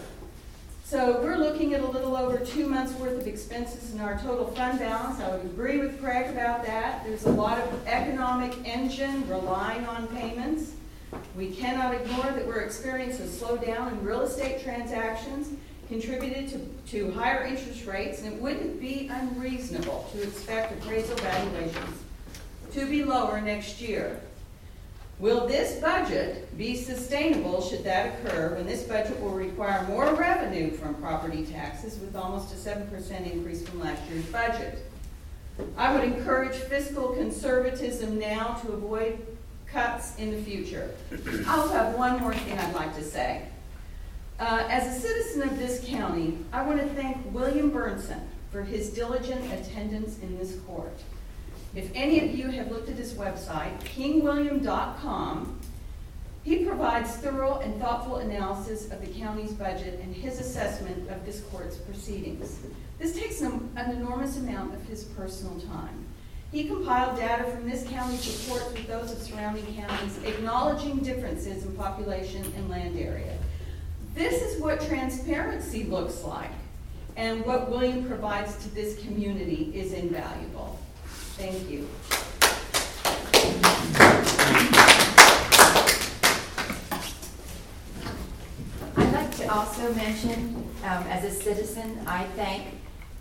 So 0.83 1.21
we're 1.21 1.37
looking 1.37 1.73
at 1.73 1.81
a 1.81 1.87
little 1.87 2.17
over 2.17 2.37
two 2.37 2.67
months' 2.67 2.93
worth 2.93 3.17
of 3.21 3.27
expenses 3.27 3.93
in 3.93 4.01
our 4.01 4.17
total 4.19 4.47
fund 4.47 4.79
balance. 4.79 5.21
I 5.21 5.35
would 5.35 5.45
agree 5.45 5.79
with 5.79 6.01
Craig 6.01 6.29
about 6.29 6.65
that. 6.65 7.05
There's 7.05 7.23
a 7.23 7.31
lot 7.31 7.59
of 7.59 7.87
economic 7.87 8.53
engine 8.65 9.27
relying 9.29 9.85
on 9.85 10.07
payments. 10.07 10.73
We 11.35 11.51
cannot 11.51 11.93
ignore 11.93 12.31
that 12.31 12.45
we're 12.45 12.61
experiencing 12.61 13.25
a 13.25 13.29
slowdown 13.29 13.91
in 13.93 14.03
real 14.03 14.21
estate 14.21 14.61
transactions 14.63 15.49
contributed 15.91 16.47
to, 16.47 16.57
to 16.89 17.11
higher 17.11 17.43
interest 17.43 17.85
rates, 17.85 18.21
and 18.21 18.33
it 18.33 18.41
wouldn't 18.41 18.79
be 18.79 19.09
unreasonable 19.11 20.09
to 20.13 20.23
expect 20.23 20.71
appraisal 20.71 21.17
valuations 21.17 21.97
to 22.71 22.85
be 22.89 23.03
lower 23.03 23.41
next 23.41 23.81
year. 23.81 24.21
Will 25.19 25.45
this 25.47 25.81
budget 25.81 26.57
be 26.57 26.77
sustainable 26.77 27.61
should 27.61 27.83
that 27.83 28.07
occur 28.25 28.55
when 28.55 28.65
this 28.65 28.83
budget 28.83 29.19
will 29.19 29.31
require 29.33 29.83
more 29.83 30.15
revenue 30.15 30.71
from 30.71 30.95
property 30.95 31.45
taxes 31.45 31.99
with 31.99 32.15
almost 32.15 32.53
a 32.53 32.57
seven 32.57 32.87
percent 32.87 33.27
increase 33.27 33.61
from 33.67 33.81
last 33.81 34.01
year's 34.09 34.25
budget? 34.27 34.79
I 35.77 35.93
would 35.93 36.05
encourage 36.05 36.55
fiscal 36.55 37.09
conservatism 37.09 38.17
now 38.17 38.53
to 38.63 38.71
avoid 38.71 39.19
cuts 39.67 40.15
in 40.15 40.31
the 40.31 40.41
future. 40.41 40.89
I 41.45 41.57
also 41.57 41.73
have 41.73 41.95
one 41.95 42.21
more 42.21 42.33
thing 42.33 42.57
I'd 42.57 42.73
like 42.73 42.95
to 42.95 43.03
say. 43.03 43.50
Uh, 44.41 44.65
As 44.69 44.97
a 44.97 44.99
citizen 44.99 45.43
of 45.43 45.59
this 45.59 45.85
county, 45.85 46.35
I 46.51 46.63
want 46.63 46.81
to 46.81 46.87
thank 46.95 47.15
William 47.31 47.71
Burnson 47.71 48.21
for 48.51 48.63
his 48.63 48.89
diligent 48.89 49.45
attendance 49.53 50.17
in 50.17 50.35
this 50.35 50.55
court. 50.61 50.97
If 51.75 51.91
any 51.93 52.27
of 52.27 52.35
you 52.35 52.49
have 52.49 52.71
looked 52.71 52.89
at 52.89 52.95
his 52.95 53.13
website, 53.13 53.79
kingwilliam.com, 53.81 55.59
he 56.43 56.65
provides 56.65 57.17
thorough 57.17 57.59
and 57.59 57.79
thoughtful 57.79 58.15
analysis 58.15 58.89
of 58.89 58.99
the 59.01 59.13
county's 59.13 59.53
budget 59.53 59.99
and 60.01 60.15
his 60.15 60.39
assessment 60.39 61.07
of 61.11 61.23
this 61.23 61.41
court's 61.41 61.75
proceedings. 61.75 62.61
This 62.97 63.15
takes 63.15 63.41
an 63.41 63.71
an 63.75 63.91
enormous 63.91 64.37
amount 64.37 64.73
of 64.73 64.81
his 64.85 65.03
personal 65.03 65.59
time. 65.59 66.03
He 66.51 66.63
compiled 66.63 67.15
data 67.15 67.43
from 67.43 67.69
this 67.69 67.87
county's 67.87 68.25
reports 68.25 68.73
with 68.73 68.87
those 68.87 69.11
of 69.11 69.19
surrounding 69.19 69.67
counties, 69.75 70.17
acknowledging 70.25 70.97
differences 70.97 71.63
in 71.63 71.75
population 71.75 72.43
and 72.57 72.69
land 72.71 72.97
area. 72.97 73.37
This 74.13 74.41
is 74.41 74.61
what 74.61 74.81
transparency 74.81 75.85
looks 75.85 76.21
like, 76.23 76.51
and 77.15 77.45
what 77.45 77.69
William 77.71 78.05
provides 78.05 78.61
to 78.63 78.75
this 78.75 78.99
community 78.99 79.71
is 79.73 79.93
invaluable. 79.93 80.77
Thank 81.37 81.69
you. 81.69 81.87
I'd 88.97 89.13
like 89.13 89.35
to 89.37 89.47
also 89.51 89.93
mention, 89.93 90.55
um, 90.83 91.03
as 91.07 91.23
a 91.23 91.31
citizen, 91.31 92.01
I 92.05 92.25
thank 92.35 92.67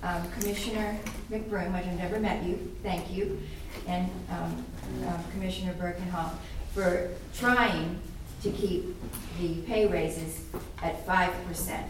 um, 0.03 0.29
Commissioner 0.33 0.99
McBroom, 1.31 1.73
which 1.73 1.87
I've 1.87 1.99
never 1.99 2.19
met 2.19 2.43
you, 2.43 2.77
thank 2.83 3.13
you, 3.13 3.41
and 3.87 4.11
um, 4.29 4.65
um, 5.07 5.25
Commissioner 5.33 5.73
Berckenhoff 5.75 6.33
for 6.75 7.11
trying 7.33 8.01
to 8.43 8.51
keep 8.51 8.97
the 9.41 9.55
pay 9.63 9.87
raises 9.87 10.41
at 10.83 11.05
five 11.07 11.33
percent, 11.47 11.87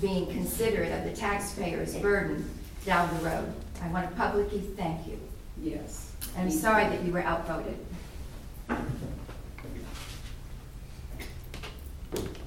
being 0.00 0.26
considerate 0.26 0.92
of 0.92 1.04
the 1.04 1.12
taxpayers' 1.14 1.94
burden 1.96 2.48
down 2.84 3.08
the 3.18 3.24
road. 3.24 3.52
I 3.82 3.88
want 3.88 4.08
to 4.10 4.16
publicly 4.16 4.60
thank 4.76 5.06
you. 5.06 5.18
Yes. 5.60 6.12
I'm 6.36 6.50
sorry 6.50 6.84
that 6.84 7.02
you 7.02 7.12
were 7.12 7.22
outvoted. 7.22 7.76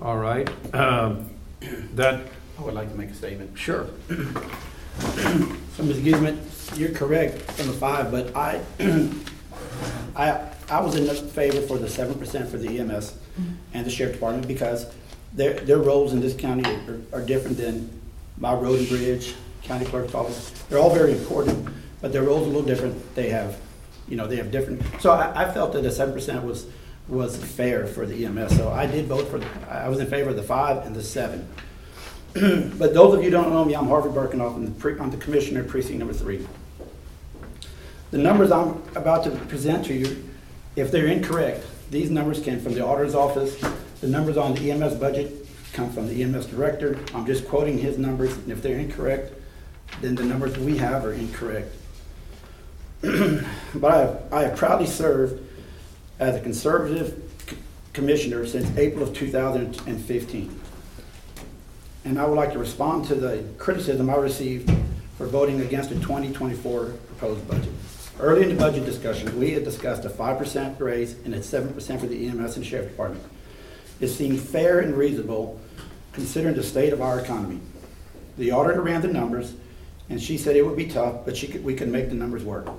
All 0.01 0.17
right. 0.17 0.49
Um, 0.73 1.29
That, 1.95 2.27
I 2.59 2.61
would 2.61 2.73
like 2.73 2.89
to 2.91 2.95
make 2.97 3.09
a 3.09 3.13
statement. 3.13 3.57
sure. 3.57 3.87
So, 4.09 5.83
Ms. 5.83 5.97
Gizmet, 5.99 6.77
you're 6.77 6.91
correct 6.91 7.41
from 7.51 7.67
the 7.67 7.73
five, 7.73 8.11
but 8.11 8.35
I, 8.35 8.61
I, 10.15 10.47
I 10.69 10.81
was 10.81 10.95
in 10.95 11.07
favor 11.29 11.61
for 11.61 11.77
the 11.77 11.89
seven 11.89 12.15
percent 12.15 12.49
for 12.49 12.57
the 12.57 12.79
EMS 12.79 13.11
mm-hmm. 13.11 13.53
and 13.73 13.85
the 13.85 13.89
sheriff 13.89 14.13
department 14.13 14.47
because 14.47 14.91
their, 15.33 15.53
their 15.53 15.77
roles 15.77 16.13
in 16.13 16.21
this 16.21 16.33
county 16.35 16.63
are, 16.87 17.19
are 17.19 17.21
different 17.21 17.57
than 17.57 17.89
my 18.37 18.53
road 18.53 18.79
and 18.79 18.89
bridge, 18.89 19.35
county 19.63 19.85
clerk's 19.85 20.13
office. 20.13 20.51
They're 20.69 20.79
all 20.79 20.93
very 20.93 21.11
important, 21.11 21.67
but 22.01 22.11
their 22.11 22.23
roles 22.23 22.43
are 22.43 22.45
a 22.45 22.53
little 22.53 22.63
different. 22.63 23.15
They 23.15 23.29
have, 23.29 23.57
you 24.07 24.15
know, 24.15 24.27
they 24.27 24.37
have 24.37 24.51
different, 24.51 24.81
so 24.99 25.11
I, 25.11 25.43
I 25.43 25.53
felt 25.53 25.73
that 25.73 25.83
the 25.83 25.91
seven 25.91 26.13
percent 26.13 26.43
was, 26.43 26.67
was 27.07 27.37
fair 27.37 27.85
for 27.85 28.05
the 28.05 28.25
EMS. 28.25 28.55
So 28.55 28.69
I 28.69 28.85
did 28.85 29.07
vote 29.07 29.27
for, 29.27 29.39
the- 29.39 29.47
I 29.69 29.89
was 29.89 29.99
in 29.99 30.07
favor 30.07 30.29
of 30.29 30.35
the 30.35 30.43
five 30.43 30.85
and 30.85 30.95
the 30.95 31.03
seven. 31.03 31.47
But 32.77 32.93
those 32.93 33.13
of 33.13 33.19
you 33.23 33.25
who 33.25 33.31
don't 33.31 33.51
know 33.51 33.63
me, 33.63 33.75
I'm 33.75 33.87
Harvey 33.87 34.09
Berckenhoff, 34.09 34.55
I'm 34.55 34.65
the 34.65 34.71
pre- 34.71 34.99
I'm 34.99 35.09
the 35.09 35.17
commissioner 35.17 35.61
of 35.61 35.69
precinct 35.69 35.99
number 35.99 36.13
three. 36.13 36.45
The 38.15 38.21
numbers 38.21 38.49
I'm 38.49 38.81
about 38.95 39.25
to 39.25 39.31
present 39.31 39.83
to 39.87 39.93
you, 39.93 40.23
if 40.77 40.89
they're 40.89 41.07
incorrect, 41.07 41.65
these 41.91 42.09
numbers 42.09 42.39
came 42.39 42.61
from 42.61 42.73
the 42.73 42.79
auditor's 42.79 43.13
office. 43.13 43.61
The 43.99 44.07
numbers 44.07 44.37
on 44.37 44.53
the 44.53 44.71
EMS 44.71 44.93
budget 44.95 45.45
come 45.73 45.91
from 45.91 46.07
the 46.07 46.23
EMS 46.23 46.45
director. 46.45 46.97
I'm 47.13 47.25
just 47.25 47.45
quoting 47.45 47.77
his 47.77 47.97
numbers, 47.97 48.31
and 48.37 48.53
if 48.53 48.61
they're 48.61 48.79
incorrect, 48.79 49.33
then 49.99 50.15
the 50.15 50.23
numbers 50.23 50.57
we 50.57 50.77
have 50.77 51.03
are 51.03 51.11
incorrect. 51.11 51.75
But 53.01 53.83
I 53.83 53.97
have, 53.97 54.23
I 54.31 54.41
have 54.43 54.55
proudly 54.55 54.87
served 54.87 55.45
as 56.17 56.37
a 56.37 56.39
conservative 56.39 57.21
c- 57.49 57.57
commissioner 57.91 58.45
since 58.45 58.77
April 58.77 59.03
of 59.03 59.13
2015. 59.13 60.61
And 62.05 62.17
I 62.17 62.25
would 62.25 62.37
like 62.37 62.53
to 62.53 62.59
respond 62.59 63.07
to 63.07 63.15
the 63.15 63.43
criticism 63.57 64.09
I 64.09 64.15
received 64.15 64.71
for 65.17 65.27
voting 65.27 65.59
against 65.59 65.89
the 65.89 65.95
2024 65.95 66.85
proposed 66.85 67.45
budget. 67.49 67.73
Early 68.17 68.43
in 68.43 68.49
the 68.49 68.55
budget 68.55 68.85
discussion, 68.85 69.37
we 69.37 69.51
had 69.51 69.65
discussed 69.65 70.05
a 70.05 70.09
5% 70.09 70.79
raise 70.79 71.15
and 71.25 71.35
a 71.35 71.39
7% 71.39 71.99
for 71.99 72.07
the 72.07 72.27
EMS 72.27 72.55
and 72.55 72.65
Sheriff 72.65 72.87
Department. 72.87 73.25
It 73.99 74.07
seemed 74.07 74.39
fair 74.39 74.79
and 74.79 74.95
reasonable 74.95 75.59
considering 76.13 76.55
the 76.55 76.63
state 76.63 76.93
of 76.93 77.01
our 77.01 77.19
economy. 77.19 77.59
The 78.37 78.51
auditor 78.51 78.81
ran 78.81 79.01
the 79.01 79.09
numbers, 79.09 79.53
and 80.09 80.21
she 80.21 80.37
said 80.37 80.55
it 80.55 80.65
would 80.65 80.77
be 80.77 80.87
tough, 80.87 81.25
but 81.25 81.35
she 81.35 81.47
could, 81.47 81.61
we 81.61 81.75
could 81.75 81.89
make 81.89 82.07
the 82.07 82.15
numbers 82.15 82.45
work. 82.45 82.69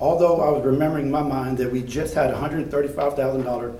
Although 0.00 0.40
I 0.40 0.48
was 0.48 0.64
remembering 0.64 1.06
in 1.06 1.10
my 1.10 1.22
mind 1.22 1.58
that 1.58 1.70
we 1.70 1.82
just 1.82 2.14
had 2.14 2.30
a 2.30 2.34
$135,000 2.34 3.76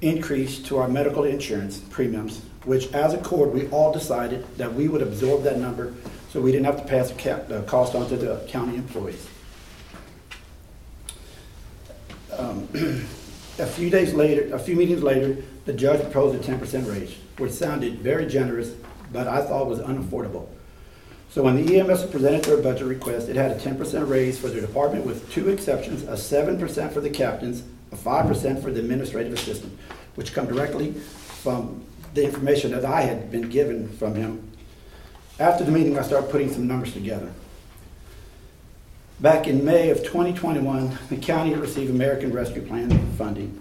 increase 0.00 0.60
to 0.60 0.78
our 0.78 0.86
medical 0.86 1.24
insurance 1.24 1.78
premiums, 1.90 2.40
which 2.64 2.92
as 2.92 3.14
a 3.14 3.18
court, 3.18 3.52
we 3.52 3.66
all 3.70 3.92
decided 3.92 4.46
that 4.58 4.72
we 4.72 4.86
would 4.86 5.02
absorb 5.02 5.42
that 5.42 5.58
number 5.58 5.92
so 6.30 6.40
we 6.40 6.52
didn't 6.52 6.66
have 6.66 6.80
to 6.80 6.86
pass 6.86 7.10
the 7.10 7.64
cost 7.66 7.96
on 7.96 8.08
to 8.08 8.16
the 8.16 8.44
county 8.46 8.76
employees. 8.76 9.28
Um, 12.38 12.68
A 13.60 13.66
few 13.66 13.90
days 13.90 14.14
later, 14.14 14.54
a 14.54 14.58
few 14.58 14.76
meetings 14.76 15.02
later, 15.02 15.36
the 15.64 15.72
judge 15.72 16.00
proposed 16.00 16.40
a 16.40 16.44
ten 16.44 16.60
percent 16.60 16.86
raise, 16.86 17.12
which 17.38 17.50
sounded 17.50 17.98
very 17.98 18.26
generous, 18.26 18.72
but 19.12 19.26
I 19.26 19.42
thought 19.42 19.66
was 19.66 19.80
unaffordable. 19.80 20.46
So 21.30 21.42
when 21.42 21.56
the 21.56 21.80
EMS 21.80 22.06
presented 22.06 22.44
their 22.44 22.58
budget 22.58 22.86
request, 22.86 23.28
it 23.28 23.34
had 23.34 23.50
a 23.50 23.58
ten 23.58 23.76
percent 23.76 24.08
raise 24.08 24.38
for 24.38 24.48
their 24.48 24.60
department 24.60 25.04
with 25.04 25.28
two 25.32 25.48
exceptions, 25.48 26.04
a 26.04 26.16
seven 26.16 26.56
percent 26.56 26.92
for 26.92 27.00
the 27.00 27.10
captains, 27.10 27.64
a 27.90 27.96
five 27.96 28.28
percent 28.28 28.62
for 28.62 28.70
the 28.70 28.78
administrative 28.78 29.32
assistant, 29.32 29.76
which 30.14 30.32
come 30.32 30.46
directly 30.46 30.92
from 30.92 31.82
the 32.14 32.22
information 32.22 32.70
that 32.70 32.84
I 32.84 33.00
had 33.00 33.32
been 33.32 33.48
given 33.48 33.88
from 33.88 34.14
him. 34.14 34.52
After 35.40 35.64
the 35.64 35.72
meeting, 35.72 35.98
I 35.98 36.02
started 36.02 36.30
putting 36.30 36.52
some 36.52 36.68
numbers 36.68 36.92
together. 36.92 37.32
Back 39.20 39.48
in 39.48 39.64
May 39.64 39.90
of 39.90 40.04
2021, 40.04 40.96
the 41.08 41.16
county 41.16 41.52
received 41.54 41.90
American 41.90 42.32
Rescue 42.32 42.62
Plan 42.62 42.88
funding. 43.16 43.60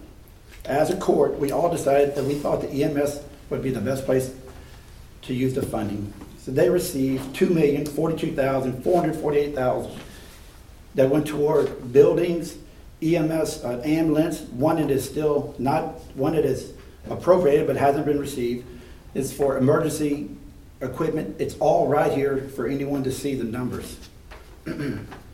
As 0.65 0.91
a 0.91 0.97
court, 0.97 1.39
we 1.39 1.51
all 1.51 1.67
decided 1.71 2.13
that 2.13 2.25
we 2.25 2.35
thought 2.35 2.61
the 2.61 2.83
EMS 2.83 3.21
would 3.49 3.63
be 3.63 3.71
the 3.71 3.81
best 3.81 4.05
place 4.05 4.35
to 5.23 5.33
use 5.33 5.55
the 5.55 5.63
funding. 5.63 6.13
So 6.37 6.51
they 6.51 6.69
received 6.69 7.35
two 7.35 7.49
million 7.49 7.87
forty-two 7.87 8.35
thousand 8.35 8.83
four 8.83 9.01
hundred 9.01 9.15
forty-eight 9.15 9.55
thousand 9.55 9.99
that 10.93 11.09
went 11.09 11.25
toward 11.25 11.91
buildings, 11.91 12.55
EMS, 13.01 13.63
uh, 13.63 13.81
ambulance. 13.83 14.41
One 14.41 14.75
that 14.75 14.91
is 14.91 15.09
still 15.09 15.55
not, 15.57 15.95
one 16.15 16.35
that 16.35 16.45
is 16.45 16.73
appropriated 17.09 17.65
but 17.65 17.77
hasn't 17.77 18.05
been 18.05 18.19
received 18.19 18.63
is 19.15 19.33
for 19.33 19.57
emergency 19.57 20.29
equipment. 20.81 21.37
It's 21.39 21.57
all 21.59 21.87
right 21.87 22.13
here 22.13 22.47
for 22.55 22.67
anyone 22.67 23.03
to 23.05 23.11
see 23.11 23.33
the 23.33 23.43
numbers. 23.43 23.97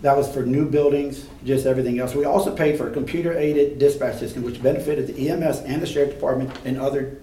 That 0.00 0.16
was 0.16 0.30
for 0.32 0.44
new 0.44 0.68
buildings, 0.68 1.26
just 1.44 1.66
everything 1.66 1.98
else. 1.98 2.14
We 2.14 2.24
also 2.24 2.54
paid 2.54 2.76
for 2.76 2.88
a 2.88 2.92
computer-aided 2.92 3.78
dispatch 3.78 4.18
system, 4.18 4.42
which 4.42 4.62
benefited 4.62 5.06
the 5.06 5.30
EMS 5.30 5.60
and 5.60 5.80
the 5.80 5.86
sheriff 5.86 6.10
department 6.10 6.50
and 6.64 6.78
other, 6.78 7.18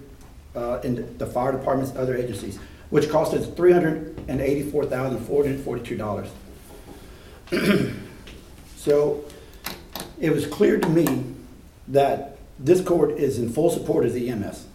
uh, 0.56 0.80
and 0.82 1.18
the 1.18 1.26
fire 1.26 1.52
departments, 1.52 1.94
other 1.96 2.16
agencies, 2.16 2.58
which 2.90 3.08
cost 3.08 3.34
us 3.34 3.46
three 3.54 3.72
hundred 3.72 4.18
and 4.26 4.40
eighty-four 4.40 4.86
thousand, 4.86 5.24
four 5.26 5.42
hundred 5.42 5.56
and 5.56 5.64
forty-two 5.64 5.96
dollars. 5.96 6.28
So, 8.82 9.24
it 10.18 10.30
was 10.30 10.44
clear 10.44 10.80
to 10.80 10.88
me 10.88 11.24
that 11.86 12.36
this 12.58 12.80
court 12.80 13.12
is 13.12 13.38
in 13.38 13.52
full 13.52 13.70
support 13.70 14.04
of 14.04 14.12
the 14.12 14.28
EMS. 14.28 14.66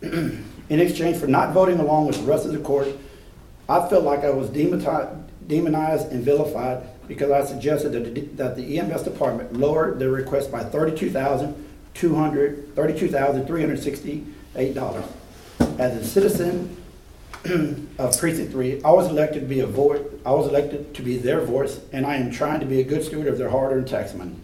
In 0.02 0.80
exchange 0.80 1.18
for 1.18 1.26
not 1.26 1.52
voting 1.52 1.78
along 1.78 2.06
with 2.06 2.16
the 2.16 2.22
rest 2.22 2.46
of 2.46 2.52
the 2.52 2.58
court, 2.58 2.88
I 3.68 3.88
felt 3.88 4.04
like 4.04 4.24
I 4.24 4.30
was 4.30 4.50
demonized 4.50 6.12
and 6.12 6.24
vilified 6.24 6.86
because 7.08 7.30
I 7.30 7.44
suggested 7.44 7.92
that 8.36 8.56
the, 8.56 8.78
EMS 8.78 9.02
department 9.02 9.54
lower 9.54 9.94
their 9.94 10.10
request 10.10 10.50
by 10.50 10.62
thirty-two 10.62 11.10
thousand 11.10 11.54
two 11.94 12.14
hundred, 12.14 12.74
thirty-two 12.74 13.08
thousand 13.08 13.46
three 13.46 13.60
hundred 13.60 13.82
sixty-eight 13.82 14.74
dollars. 14.74 15.04
As 15.78 15.96
a 15.96 16.04
citizen 16.04 16.76
of 17.98 18.18
precinct 18.18 18.52
three, 18.52 18.82
I 18.82 18.90
was 18.90 19.08
elected 19.08 19.42
to 19.42 19.48
be 19.48 19.60
a 19.60 19.66
voice, 19.66 20.02
I 20.24 20.32
was 20.32 20.48
elected 20.48 20.94
to 20.94 21.02
be 21.02 21.16
their 21.16 21.40
voice, 21.40 21.80
and 21.92 22.06
I 22.06 22.16
am 22.16 22.30
trying 22.30 22.60
to 22.60 22.66
be 22.66 22.80
a 22.80 22.84
good 22.84 23.04
steward 23.04 23.28
of 23.28 23.38
their 23.38 23.50
hard-earned 23.50 23.88
tax 23.88 24.14
money. 24.14 24.34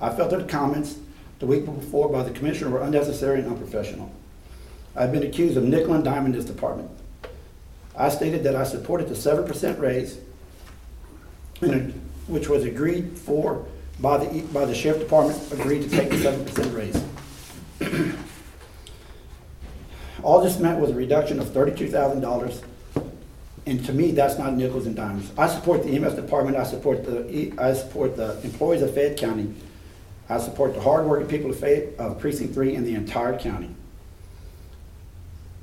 I 0.00 0.10
felt 0.14 0.30
that 0.30 0.38
the 0.38 0.44
comments 0.44 0.98
the 1.38 1.46
week 1.46 1.64
before 1.64 2.08
by 2.08 2.22
the 2.22 2.30
commissioner 2.30 2.70
were 2.70 2.82
unnecessary 2.82 3.40
and 3.40 3.48
unprofessional. 3.48 4.10
I've 4.94 5.12
been 5.12 5.22
accused 5.22 5.56
of 5.56 5.64
nickel 5.64 5.94
and 5.94 6.04
diming 6.04 6.32
this 6.32 6.44
department. 6.44 6.90
I 7.96 8.08
stated 8.10 8.42
that 8.44 8.54
I 8.56 8.64
supported 8.64 9.08
the 9.08 9.16
seven 9.16 9.44
percent 9.46 9.78
raise, 9.78 10.18
and 11.60 11.72
it- 11.72 11.94
which 12.26 12.48
was 12.48 12.64
agreed 12.64 13.16
for 13.18 13.64
by 14.00 14.18
the, 14.24 14.40
by 14.52 14.64
the 14.64 14.74
sheriff 14.74 14.98
department, 15.00 15.40
agreed 15.52 15.82
to 15.82 15.88
take 15.88 16.10
the 16.10 16.18
seven 16.18 16.44
percent 16.44 16.74
raise. 16.74 17.02
All 20.22 20.42
this 20.42 20.58
meant 20.58 20.80
was 20.80 20.90
a 20.90 20.94
reduction 20.94 21.38
of 21.38 21.52
thirty-two 21.52 21.88
thousand 21.88 22.20
dollars, 22.20 22.62
and 23.64 23.84
to 23.86 23.92
me, 23.92 24.10
that's 24.10 24.38
not 24.38 24.54
nickels 24.54 24.86
and 24.86 24.96
dimes. 24.96 25.30
I 25.38 25.46
support 25.46 25.82
the 25.84 25.90
EMS 25.94 26.14
department, 26.14 26.56
I 26.56 26.64
support 26.64 27.04
the, 27.04 27.52
I 27.58 27.74
support 27.74 28.16
the 28.16 28.40
employees 28.42 28.82
of 28.82 28.92
Fayette 28.92 29.16
County, 29.18 29.54
I 30.28 30.38
support 30.38 30.74
the 30.74 30.80
hardworking 30.80 31.28
people 31.28 31.50
of 31.50 31.58
Fayette, 31.60 31.94
of 31.98 32.18
precinct 32.18 32.54
three 32.54 32.74
and 32.74 32.84
the 32.86 32.94
entire 32.94 33.38
county. 33.38 33.70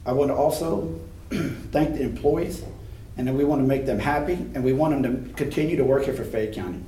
I 0.05 0.11
want 0.13 0.29
to 0.29 0.35
also 0.35 0.99
thank 1.71 1.95
the 1.95 2.03
employees, 2.03 2.63
and 3.17 3.27
then 3.27 3.37
we 3.37 3.43
want 3.43 3.61
to 3.61 3.67
make 3.67 3.85
them 3.85 3.99
happy, 3.99 4.33
and 4.33 4.63
we 4.63 4.73
want 4.73 5.01
them 5.01 5.27
to 5.27 5.33
continue 5.33 5.75
to 5.77 5.83
work 5.83 6.05
here 6.05 6.13
for 6.13 6.23
Fayette 6.23 6.53
County. 6.53 6.81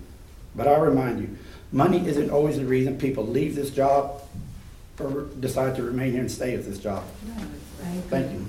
But 0.56 0.68
I 0.68 0.78
remind 0.78 1.20
you, 1.20 1.38
money 1.72 2.08
isn't 2.08 2.30
always 2.30 2.58
the 2.58 2.66
reason 2.66 2.98
people 2.98 3.26
leave 3.26 3.56
this 3.56 3.70
job 3.70 4.22
or 5.00 5.28
decide 5.40 5.76
to 5.76 5.84
remain 5.84 6.14
here 6.14 6.22
and 6.22 6.32
stay 6.32 6.54
at 6.56 6.64
this 6.66 6.80
job. 6.80 7.04
Thank 8.10 8.32
you. 8.32 8.46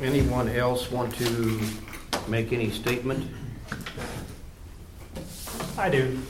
Anyone 0.00 0.48
else 0.48 0.90
want 0.90 1.14
to 1.16 1.60
make 2.28 2.52
any 2.52 2.70
statement? 2.70 3.30
I 5.78 5.88
do. 5.88 6.20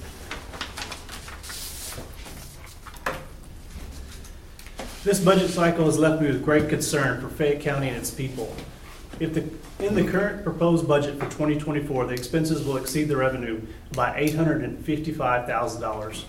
This 5.04 5.20
budget 5.20 5.50
cycle 5.50 5.84
has 5.84 5.98
left 5.98 6.22
me 6.22 6.28
with 6.28 6.42
great 6.42 6.70
concern 6.70 7.20
for 7.20 7.28
Fayette 7.28 7.60
County 7.60 7.88
and 7.88 7.96
its 7.98 8.10
people. 8.10 8.56
If 9.20 9.34
the, 9.34 9.44
in 9.78 9.94
the 9.94 10.10
current 10.10 10.42
proposed 10.42 10.88
budget 10.88 11.18
for 11.18 11.26
2024, 11.26 12.06
the 12.06 12.14
expenses 12.14 12.64
will 12.64 12.78
exceed 12.78 13.08
the 13.08 13.16
revenue 13.18 13.60
by 13.92 14.18
$855,000. 14.18 16.24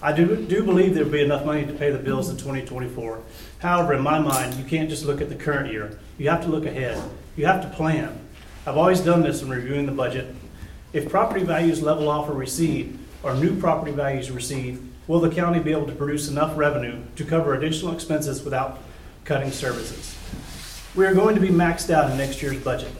I 0.00 0.12
do, 0.12 0.36
do 0.36 0.62
believe 0.62 0.94
there'll 0.94 1.10
be 1.10 1.24
enough 1.24 1.44
money 1.44 1.66
to 1.66 1.72
pay 1.72 1.90
the 1.90 1.98
bills 1.98 2.30
in 2.30 2.36
2024. 2.36 3.20
However, 3.58 3.94
in 3.94 4.02
my 4.02 4.20
mind, 4.20 4.54
you 4.54 4.62
can't 4.66 4.88
just 4.88 5.04
look 5.04 5.20
at 5.20 5.28
the 5.28 5.34
current 5.34 5.72
year. 5.72 5.98
You 6.16 6.30
have 6.30 6.42
to 6.42 6.48
look 6.48 6.64
ahead. 6.64 7.02
You 7.34 7.46
have 7.46 7.62
to 7.62 7.68
plan. 7.70 8.20
I've 8.68 8.76
always 8.76 9.00
done 9.00 9.24
this 9.24 9.42
in 9.42 9.48
reviewing 9.48 9.86
the 9.86 9.90
budget. 9.90 10.32
If 10.92 11.10
property 11.10 11.44
values 11.44 11.82
level 11.82 12.08
off 12.08 12.28
or 12.28 12.34
recede, 12.34 13.00
or 13.22 13.34
new 13.34 13.58
property 13.58 13.92
values 13.92 14.30
recede, 14.30 14.78
will 15.06 15.20
the 15.20 15.30
county 15.30 15.60
be 15.60 15.72
able 15.72 15.86
to 15.86 15.92
produce 15.92 16.28
enough 16.28 16.56
revenue 16.56 17.02
to 17.16 17.24
cover 17.24 17.54
additional 17.54 17.92
expenses 17.92 18.42
without 18.42 18.78
cutting 19.24 19.50
services? 19.50 20.16
We 20.94 21.06
are 21.06 21.14
going 21.14 21.34
to 21.34 21.40
be 21.40 21.48
maxed 21.48 21.90
out 21.90 22.10
in 22.10 22.18
next 22.18 22.42
year's 22.42 22.62
budget. 22.62 22.92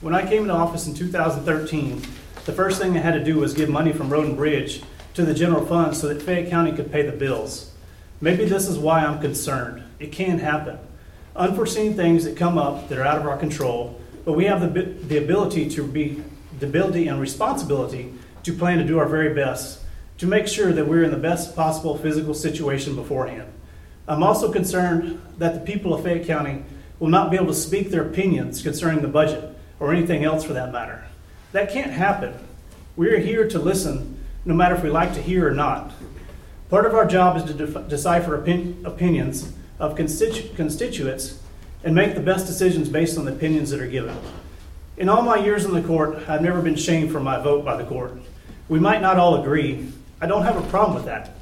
When 0.00 0.14
I 0.14 0.26
came 0.26 0.42
into 0.42 0.54
office 0.54 0.86
in 0.86 0.94
2013, 0.94 2.02
the 2.44 2.52
first 2.52 2.80
thing 2.80 2.96
I 2.96 3.00
had 3.00 3.14
to 3.14 3.22
do 3.22 3.36
was 3.36 3.54
give 3.54 3.68
money 3.68 3.92
from 3.92 4.10
Road 4.10 4.26
and 4.26 4.36
Bridge 4.36 4.82
to 5.14 5.24
the 5.24 5.34
general 5.34 5.64
fund 5.64 5.96
so 5.96 6.08
that 6.08 6.22
Fayette 6.22 6.50
County 6.50 6.72
could 6.72 6.90
pay 6.90 7.02
the 7.02 7.12
bills. 7.12 7.72
Maybe 8.20 8.44
this 8.44 8.66
is 8.66 8.78
why 8.78 9.04
I'm 9.04 9.20
concerned. 9.20 9.84
It 10.00 10.10
can 10.10 10.38
happen. 10.38 10.78
Unforeseen 11.36 11.94
things 11.94 12.24
that 12.24 12.36
come 12.36 12.58
up 12.58 12.88
that 12.88 12.98
are 12.98 13.04
out 13.04 13.18
of 13.18 13.26
our 13.26 13.36
control, 13.36 14.00
but 14.24 14.32
we 14.32 14.44
have 14.46 14.74
the, 14.74 14.82
the 14.82 15.18
ability 15.18 15.68
to 15.70 15.86
be, 15.86 16.22
the 16.58 16.66
ability 16.66 17.08
and 17.08 17.20
responsibility 17.20 18.12
to 18.44 18.52
plan 18.52 18.78
to 18.78 18.84
do 18.84 18.98
our 18.98 19.06
very 19.06 19.34
best 19.34 19.80
to 20.18 20.26
make 20.26 20.46
sure 20.46 20.72
that 20.72 20.86
we're 20.86 21.02
in 21.02 21.10
the 21.10 21.16
best 21.16 21.56
possible 21.56 21.96
physical 21.98 22.34
situation 22.34 22.94
beforehand. 22.94 23.52
I'm 24.06 24.22
also 24.22 24.52
concerned 24.52 25.20
that 25.38 25.54
the 25.54 25.60
people 25.60 25.94
of 25.94 26.02
Fayette 26.02 26.26
County 26.26 26.64
will 26.98 27.08
not 27.08 27.30
be 27.30 27.36
able 27.36 27.48
to 27.48 27.54
speak 27.54 27.90
their 27.90 28.02
opinions 28.02 28.62
concerning 28.62 29.02
the 29.02 29.08
budget 29.08 29.56
or 29.80 29.92
anything 29.92 30.24
else 30.24 30.44
for 30.44 30.52
that 30.52 30.72
matter. 30.72 31.04
That 31.52 31.72
can't 31.72 31.90
happen. 31.90 32.34
We're 32.94 33.18
here 33.18 33.48
to 33.48 33.58
listen, 33.58 34.24
no 34.44 34.54
matter 34.54 34.74
if 34.74 34.82
we 34.82 34.90
like 34.90 35.14
to 35.14 35.22
hear 35.22 35.48
or 35.48 35.54
not. 35.54 35.92
Part 36.68 36.86
of 36.86 36.94
our 36.94 37.06
job 37.06 37.36
is 37.36 37.44
to 37.44 37.54
def- 37.54 37.88
decipher 37.88 38.36
opin- 38.36 38.82
opinions 38.84 39.52
of 39.78 39.96
constitu- 39.96 40.54
constituents 40.54 41.40
and 41.84 41.94
make 41.94 42.14
the 42.14 42.20
best 42.20 42.46
decisions 42.46 42.88
based 42.88 43.18
on 43.18 43.24
the 43.24 43.32
opinions 43.32 43.70
that 43.70 43.80
are 43.80 43.88
given. 43.88 44.16
In 44.96 45.08
all 45.08 45.22
my 45.22 45.36
years 45.36 45.64
in 45.64 45.72
the 45.72 45.82
court, 45.82 46.28
I've 46.28 46.42
never 46.42 46.62
been 46.62 46.76
shamed 46.76 47.10
for 47.10 47.18
my 47.20 47.40
vote 47.40 47.64
by 47.64 47.76
the 47.76 47.84
court. 47.84 48.18
We 48.72 48.80
might 48.80 49.02
not 49.02 49.18
all 49.18 49.38
agree. 49.38 49.86
I 50.18 50.26
don't 50.26 50.44
have 50.44 50.56
a 50.56 50.66
problem 50.70 50.94
with 50.94 51.04
that. 51.04 51.32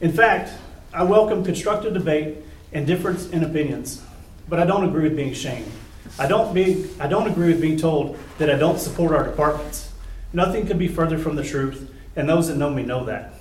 In 0.00 0.12
fact, 0.12 0.50
I 0.92 1.04
welcome 1.04 1.44
constructive 1.44 1.94
debate 1.94 2.38
and 2.72 2.84
difference 2.84 3.30
in 3.30 3.44
opinions, 3.44 4.02
but 4.48 4.58
I 4.58 4.66
don't 4.66 4.84
agree 4.84 5.04
with 5.04 5.14
being 5.14 5.34
shamed. 5.34 5.70
I 6.18 6.26
don't 6.26 6.52
be, 6.52 6.90
I 6.98 7.06
don't 7.06 7.30
agree 7.30 7.52
with 7.52 7.60
being 7.60 7.76
told 7.76 8.18
that 8.38 8.50
I 8.50 8.56
don't 8.56 8.80
support 8.80 9.12
our 9.12 9.22
departments. 9.22 9.92
Nothing 10.32 10.66
could 10.66 10.76
be 10.76 10.88
further 10.88 11.16
from 11.16 11.36
the 11.36 11.44
truth, 11.44 11.88
and 12.16 12.28
those 12.28 12.48
that 12.48 12.56
know 12.56 12.70
me 12.70 12.82
know 12.82 13.04
that. 13.04 13.34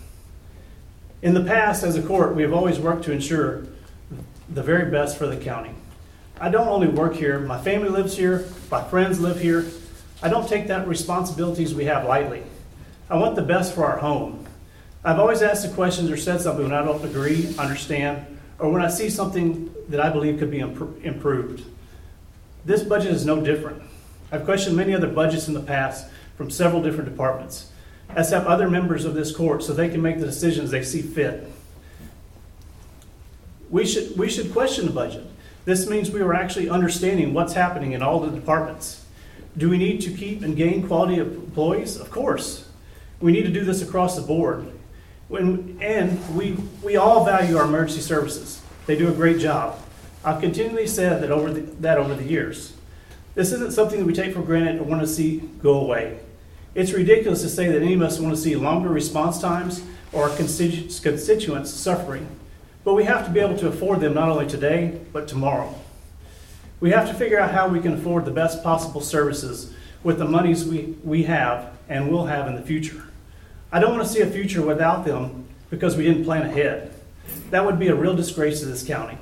In 1.24 1.34
the 1.34 1.44
past, 1.44 1.84
as 1.84 1.96
a 1.96 2.04
court, 2.04 2.36
we 2.36 2.44
have 2.44 2.54
always 2.54 2.78
worked 2.78 3.04
to 3.06 3.12
ensure 3.12 3.66
the 4.48 4.62
very 4.62 4.92
best 4.92 5.18
for 5.18 5.26
the 5.26 5.38
county. 5.38 5.72
I 6.40 6.50
don't 6.50 6.68
only 6.68 6.88
work 6.88 7.16
here, 7.16 7.40
my 7.40 7.60
family 7.60 7.90
lives 7.90 8.16
here, 8.16 8.48
my 8.70 8.84
friends 8.84 9.20
live 9.20 9.42
here. 9.42 9.66
I 10.22 10.30
don't 10.30 10.48
take 10.48 10.68
that 10.68 10.88
responsibilities 10.88 11.74
we 11.74 11.86
have 11.86 12.06
lightly. 12.06 12.44
I 13.10 13.18
want 13.18 13.36
the 13.36 13.42
best 13.42 13.74
for 13.74 13.86
our 13.86 13.98
home. 13.98 14.46
I've 15.04 15.20
always 15.20 15.42
asked 15.42 15.68
the 15.68 15.74
questions 15.74 16.10
or 16.10 16.18
said 16.18 16.42
something 16.42 16.64
when 16.64 16.74
I 16.74 16.84
don't 16.84 17.04
agree, 17.04 17.54
understand, 17.58 18.26
or 18.60 18.70
when 18.70 18.82
I 18.82 18.88
see 18.90 19.10
something 19.10 19.74
that 19.90 20.00
I 20.00 20.10
believe 20.10 20.40
could 20.40 20.52
be 20.52 20.60
impro- 20.60 21.02
improved. 21.04 21.66
This 22.66 22.84
budget 22.84 23.12
is 23.12 23.26
no 23.26 23.42
different. 23.42 23.82
I've 24.32 24.46
questioned 24.46 24.78
many 24.78 24.96
other 24.96 25.08
budgets 25.08 25.48
in 25.48 25.54
the 25.54 25.60
past 25.62 26.08
from 26.38 26.50
several 26.50 26.82
different 26.82 27.10
departments, 27.10 27.72
as 28.10 28.30
have 28.30 28.48
other 28.48 28.70
members 28.70 29.04
of 29.04 29.14
this 29.14 29.36
court, 29.36 29.64
so 29.64 29.74
they 29.74 29.90
can 29.90 30.02
make 30.02 30.20
the 30.20 30.26
decisions 30.26 30.72
they 30.72 30.84
see 30.84 31.02
fit. 31.02 31.50
We 33.70 33.86
should, 33.86 34.18
we 34.18 34.30
should 34.30 34.54
question 34.54 34.86
the 34.86 34.92
budget. 34.92 35.26
This 35.66 35.90
means 35.90 36.12
we 36.12 36.22
are 36.22 36.34
actually 36.34 36.70
understanding 36.70 37.34
what's 37.34 37.54
happening 37.54 37.92
in 37.92 38.02
all 38.02 38.20
the 38.20 38.32
departments. 38.32 39.06
Do 39.58 39.70
we 39.70 39.78
need 39.78 40.02
to 40.02 40.12
keep 40.12 40.42
and 40.42 40.56
gain 40.56 40.88
quality 40.88 41.18
employees? 41.18 41.98
Of 41.98 42.10
course. 42.10 42.70
We 43.24 43.32
need 43.32 43.44
to 43.44 43.52
do 43.52 43.64
this 43.64 43.82
across 43.82 44.18
the 44.18 44.22
board. 44.22 44.70
When, 45.30 45.78
and 45.82 46.36
we, 46.36 46.58
we 46.84 46.98
all 46.98 47.24
value 47.24 47.56
our 47.56 47.64
emergency 47.64 48.02
services. 48.02 48.62
They 48.86 48.98
do 48.98 49.08
a 49.08 49.14
great 49.14 49.40
job. 49.40 49.80
I've 50.26 50.42
continually 50.42 50.88
said 50.88 51.24
that 51.24 51.32
over 51.32 51.54
the, 51.54 51.62
that 51.78 51.98
over 51.98 52.16
the 52.16 52.26
years. 52.26 52.74
This 53.34 53.54
isn't 53.54 53.72
something 53.72 54.00
that 54.00 54.06
we 54.06 54.12
take 54.12 54.34
for 54.34 54.42
granted 54.42 54.82
or 54.82 54.84
want 54.84 55.00
to 55.00 55.08
see 55.08 55.38
go 55.62 55.80
away. 55.80 56.20
It's 56.76 56.92
ridiculous 56.92 57.42
to 57.44 57.50
say 57.50 57.70
that 57.70 57.82
any 57.82 57.94
of 57.94 58.02
us 58.02 58.20
want 58.20 58.36
to 58.36 58.42
see 58.42 58.58
longer 58.58 58.90
response 58.90 59.40
times 59.40 59.86
or 60.12 60.30
our 60.30 60.36
constituents 60.36 61.74
suffering. 61.74 62.28
But 62.84 62.96
we 62.96 63.06
have 63.06 63.26
to 63.26 63.32
be 63.32 63.40
able 63.40 63.58
to 63.60 63.70
afford 63.70 64.02
them 64.02 64.16
not 64.16 64.28
only 64.28 64.48
today, 64.48 65.00
but 65.14 65.30
tomorrow. 65.30 65.74
We 66.82 66.92
have 66.92 67.08
to 67.08 67.14
figure 67.14 67.40
out 67.40 67.52
how 67.52 67.70
we 67.70 67.80
can 67.80 67.94
afford 67.94 68.26
the 68.26 68.32
best 68.32 68.62
possible 68.64 69.00
services 69.00 69.74
with 70.04 70.20
the 70.20 70.26
monies 70.26 70.66
we, 70.66 70.98
we 71.06 71.24
have 71.24 71.72
and 71.88 72.12
will 72.12 72.26
have 72.26 72.48
in 72.48 72.56
the 72.56 72.62
future. 72.62 73.06
I 73.74 73.80
don't 73.80 73.92
want 73.92 74.08
to 74.08 74.14
see 74.14 74.22
a 74.22 74.28
future 74.28 74.62
without 74.62 75.04
them 75.04 75.48
because 75.72 75.98
we 75.98 76.04
didn't 76.04 76.26
plan 76.26 76.44
ahead. 76.44 76.94
That 77.50 77.66
would 77.66 77.80
be 77.80 77.88
a 77.88 77.96
real 77.96 78.16
disgrace 78.16 78.60
to 78.60 78.68
this 78.68 78.86
county. 78.86 79.18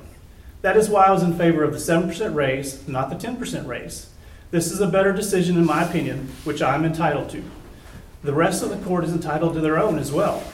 That 0.60 0.76
is 0.76 0.90
why 0.90 1.06
I 1.06 1.10
was 1.10 1.22
in 1.22 1.38
favor 1.38 1.64
of 1.64 1.72
the 1.72 1.78
7% 1.78 2.34
raise, 2.34 2.86
not 2.86 3.08
the 3.08 3.16
10% 3.16 3.66
raise. 3.66 4.10
This 4.50 4.70
is 4.70 4.82
a 4.82 4.86
better 4.86 5.14
decision, 5.14 5.56
in 5.56 5.64
my 5.64 5.82
opinion, 5.82 6.28
which 6.44 6.60
I'm 6.60 6.84
entitled 6.84 7.30
to. 7.30 7.42
The 8.22 8.34
rest 8.34 8.62
of 8.62 8.68
the 8.68 8.84
court 8.84 9.04
is 9.04 9.12
entitled 9.14 9.54
to 9.54 9.60
their 9.60 9.78
own 9.78 9.98
as 9.98 10.12
well. 10.12 10.44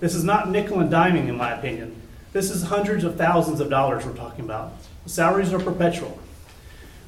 This 0.00 0.14
is 0.14 0.22
not 0.22 0.50
nickel 0.50 0.78
and 0.78 0.92
diming, 0.92 1.26
in 1.26 1.38
my 1.38 1.52
opinion. 1.52 1.96
This 2.34 2.50
is 2.50 2.64
hundreds 2.64 3.04
of 3.04 3.16
thousands 3.16 3.60
of 3.60 3.70
dollars 3.70 4.04
we're 4.04 4.12
talking 4.12 4.44
about. 4.44 4.74
Salaries 5.06 5.54
are 5.54 5.58
perpetual. 5.58 6.18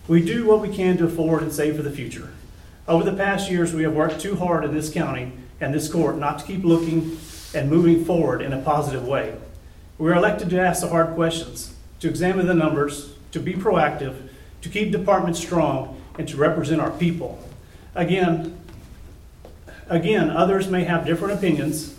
We 0.08 0.24
do 0.24 0.46
what 0.46 0.62
we 0.62 0.74
can 0.74 0.96
to 0.96 1.04
afford 1.04 1.42
and 1.42 1.52
save 1.52 1.76
for 1.76 1.82
the 1.82 1.90
future. 1.90 2.30
Over 2.88 3.04
the 3.04 3.16
past 3.16 3.50
years, 3.50 3.74
we 3.74 3.82
have 3.82 3.92
worked 3.92 4.18
too 4.18 4.36
hard 4.36 4.64
in 4.64 4.72
this 4.72 4.90
county 4.90 5.32
and 5.60 5.74
this 5.74 5.90
court 5.90 6.18
not 6.18 6.38
to 6.38 6.44
keep 6.44 6.64
looking 6.64 7.18
and 7.54 7.70
moving 7.70 8.04
forward 8.04 8.42
in 8.42 8.52
a 8.52 8.60
positive 8.60 9.06
way. 9.06 9.34
We 9.98 10.10
are 10.10 10.14
elected 10.14 10.50
to 10.50 10.60
ask 10.60 10.82
the 10.82 10.88
hard 10.88 11.14
questions, 11.14 11.74
to 12.00 12.08
examine 12.08 12.46
the 12.46 12.54
numbers, 12.54 13.14
to 13.32 13.40
be 13.40 13.54
proactive, 13.54 14.28
to 14.62 14.68
keep 14.68 14.92
departments 14.92 15.40
strong, 15.40 16.00
and 16.18 16.28
to 16.28 16.36
represent 16.36 16.80
our 16.80 16.90
people. 16.90 17.42
Again, 17.94 18.58
again, 19.88 20.30
others 20.30 20.68
may 20.68 20.84
have 20.84 21.06
different 21.06 21.34
opinions 21.34 21.94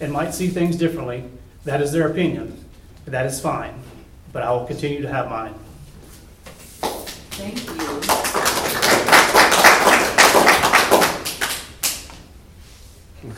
and 0.00 0.12
might 0.12 0.34
see 0.34 0.48
things 0.48 0.76
differently. 0.76 1.24
That 1.64 1.80
is 1.80 1.92
their 1.92 2.08
opinion. 2.08 2.64
That 3.04 3.26
is 3.26 3.40
fine. 3.40 3.74
But 4.32 4.42
I 4.42 4.50
will 4.52 4.64
continue 4.64 5.02
to 5.02 5.08
have 5.08 5.28
mine. 5.28 5.54
Thank 7.32 7.66
you. 7.66 8.31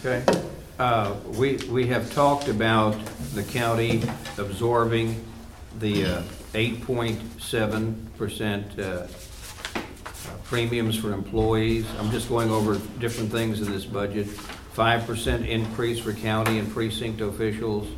Okay. 0.04 0.22
Uh, 0.78 1.14
We, 1.28 1.56
we 1.70 1.86
have 1.86 2.12
talked 2.12 2.48
about 2.48 2.94
the 3.32 3.42
county 3.42 4.02
absorbing 4.36 5.24
the 5.78 6.04
uh, 6.04 6.22
8.7% 6.52 8.78
uh, 8.78 9.06
premiums 10.44 10.96
for 10.96 11.14
employees. 11.14 11.86
I'm 11.98 12.10
just 12.10 12.28
going 12.28 12.50
over 12.50 12.78
different 12.98 13.32
things 13.32 13.62
in 13.62 13.72
this 13.72 13.86
budget. 13.86 14.26
5% 14.26 15.48
increase 15.48 16.00
for 16.00 16.12
county 16.12 16.58
and 16.58 16.70
precinct 16.70 17.22
officials, 17.22 17.88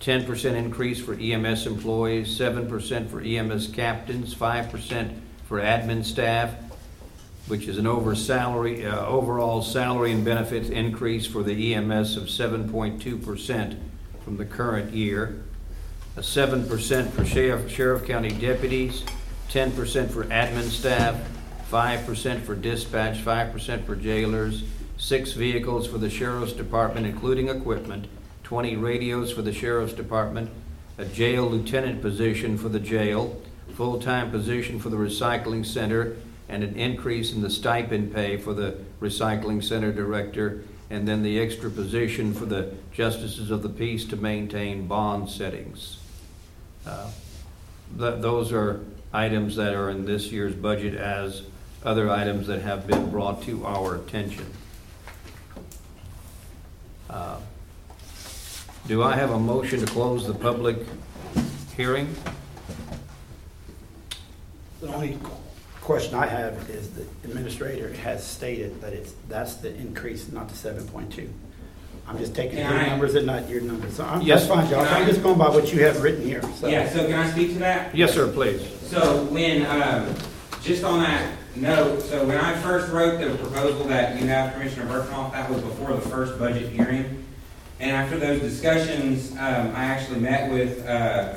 10% 0.00 0.56
increase 0.56 1.00
for 1.00 1.14
EMS 1.14 1.68
employees, 1.68 2.36
7% 2.36 3.08
for 3.08 3.20
EMS 3.20 3.68
captains, 3.68 4.34
5% 4.34 5.20
for 5.44 5.60
admin 5.60 6.04
staff, 6.04 6.67
which 7.48 7.66
is 7.66 7.78
an 7.78 7.86
over 7.86 8.14
salary, 8.14 8.86
uh, 8.86 9.06
overall 9.06 9.62
salary 9.62 10.12
and 10.12 10.24
benefits 10.24 10.68
increase 10.68 11.26
for 11.26 11.42
the 11.42 11.74
EMS 11.74 12.16
of 12.16 12.24
7.2% 12.24 13.78
from 14.22 14.36
the 14.36 14.44
current 14.44 14.92
year, 14.92 15.42
a 16.16 16.20
7% 16.20 17.10
for 17.10 17.24
sheriff, 17.24 17.70
sheriff 17.70 18.06
county 18.06 18.30
deputies, 18.30 19.04
10% 19.48 20.10
for 20.10 20.24
admin 20.24 20.68
staff, 20.68 21.16
5% 21.70 22.42
for 22.42 22.54
dispatch, 22.54 23.24
5% 23.24 23.84
for 23.86 23.96
jailers, 23.96 24.64
six 24.98 25.32
vehicles 25.32 25.86
for 25.86 25.98
the 25.98 26.10
sheriff's 26.10 26.52
department, 26.52 27.06
including 27.06 27.48
equipment, 27.48 28.06
20 28.42 28.76
radios 28.76 29.32
for 29.32 29.42
the 29.42 29.52
sheriff's 29.52 29.92
department, 29.92 30.50
a 30.98 31.04
jail 31.04 31.44
lieutenant 31.48 32.02
position 32.02 32.58
for 32.58 32.68
the 32.68 32.80
jail, 32.80 33.40
full-time 33.74 34.30
position 34.30 34.78
for 34.80 34.88
the 34.88 34.96
recycling 34.96 35.64
center, 35.64 36.16
and 36.48 36.64
an 36.64 36.76
increase 36.76 37.32
in 37.32 37.42
the 37.42 37.50
stipend 37.50 38.14
pay 38.14 38.36
for 38.36 38.54
the 38.54 38.76
recycling 39.00 39.62
center 39.62 39.92
director, 39.92 40.62
and 40.90 41.06
then 41.06 41.22
the 41.22 41.38
extra 41.38 41.70
position 41.70 42.32
for 42.32 42.46
the 42.46 42.72
justices 42.92 43.50
of 43.50 43.62
the 43.62 43.68
peace 43.68 44.04
to 44.06 44.16
maintain 44.16 44.86
bond 44.86 45.28
settings. 45.28 45.98
Uh, 46.86 47.10
th- 47.98 48.20
Those 48.22 48.52
are 48.52 48.80
items 49.12 49.56
that 49.56 49.74
are 49.74 49.90
in 49.90 50.04
this 50.06 50.32
year's 50.32 50.54
budget 50.54 50.94
as 50.94 51.42
other 51.84 52.10
items 52.10 52.46
that 52.46 52.62
have 52.62 52.86
been 52.86 53.10
brought 53.10 53.42
to 53.42 53.64
our 53.66 53.96
attention. 53.96 54.46
Uh, 57.10 57.38
Do 58.86 59.02
I 59.02 59.14
have 59.16 59.30
a 59.30 59.38
motion 59.38 59.80
to 59.80 59.86
close 59.86 60.26
the 60.26 60.32
public 60.34 60.78
hearing? 61.76 62.14
The 64.80 64.88
only 64.94 65.18
question 65.88 66.14
I 66.16 66.26
have 66.26 66.68
is 66.68 66.90
the 66.90 67.00
administrator 67.24 67.90
has 68.04 68.22
stated 68.22 68.78
that 68.82 68.92
it's, 68.92 69.14
that's 69.30 69.54
the 69.54 69.74
increase, 69.74 70.30
not 70.30 70.50
the 70.50 70.54
seven 70.54 70.86
point 70.86 71.10
two. 71.10 71.30
I'm 72.06 72.18
just 72.18 72.34
taking 72.34 72.58
your 72.58 72.66
I- 72.68 72.88
numbers 72.88 73.14
and 73.14 73.24
not 73.24 73.48
your 73.48 73.62
numbers. 73.62 73.94
So 73.96 74.04
I'm, 74.04 74.20
Yes. 74.20 74.46
that's 74.46 74.52
fine, 74.52 74.68
Josh. 74.68 74.86
I'm 74.92 75.06
just 75.06 75.22
going 75.22 75.38
by 75.38 75.48
what 75.48 75.72
you 75.72 75.82
have 75.86 76.02
written 76.02 76.22
here, 76.26 76.42
so. 76.56 76.66
Yeah, 76.68 76.86
so 76.90 77.06
can 77.06 77.14
I 77.14 77.30
speak 77.30 77.54
to 77.54 77.58
that? 77.60 77.94
Yes, 77.94 78.12
sir, 78.12 78.30
please. 78.30 78.60
So 78.82 79.24
when, 79.30 79.64
um, 79.64 80.14
just 80.62 80.84
on 80.84 81.02
that 81.04 81.32
note, 81.56 82.02
so 82.02 82.22
when 82.26 82.36
I 82.36 82.54
first 82.58 82.92
wrote 82.92 83.18
the 83.18 83.34
proposal 83.42 83.84
that 83.86 84.20
you 84.20 84.26
have 84.26 84.52
Commissioner 84.52 84.84
Burkhoff, 84.92 85.32
that 85.32 85.48
was 85.48 85.62
before 85.62 85.94
the 85.94 86.02
first 86.02 86.38
budget 86.38 86.68
hearing. 86.70 87.24
And 87.80 87.92
after 87.92 88.18
those 88.18 88.42
discussions, 88.42 89.32
um, 89.32 89.72
I 89.74 89.84
actually 89.84 90.20
met 90.20 90.50
with, 90.52 90.86
uh, 90.86 91.36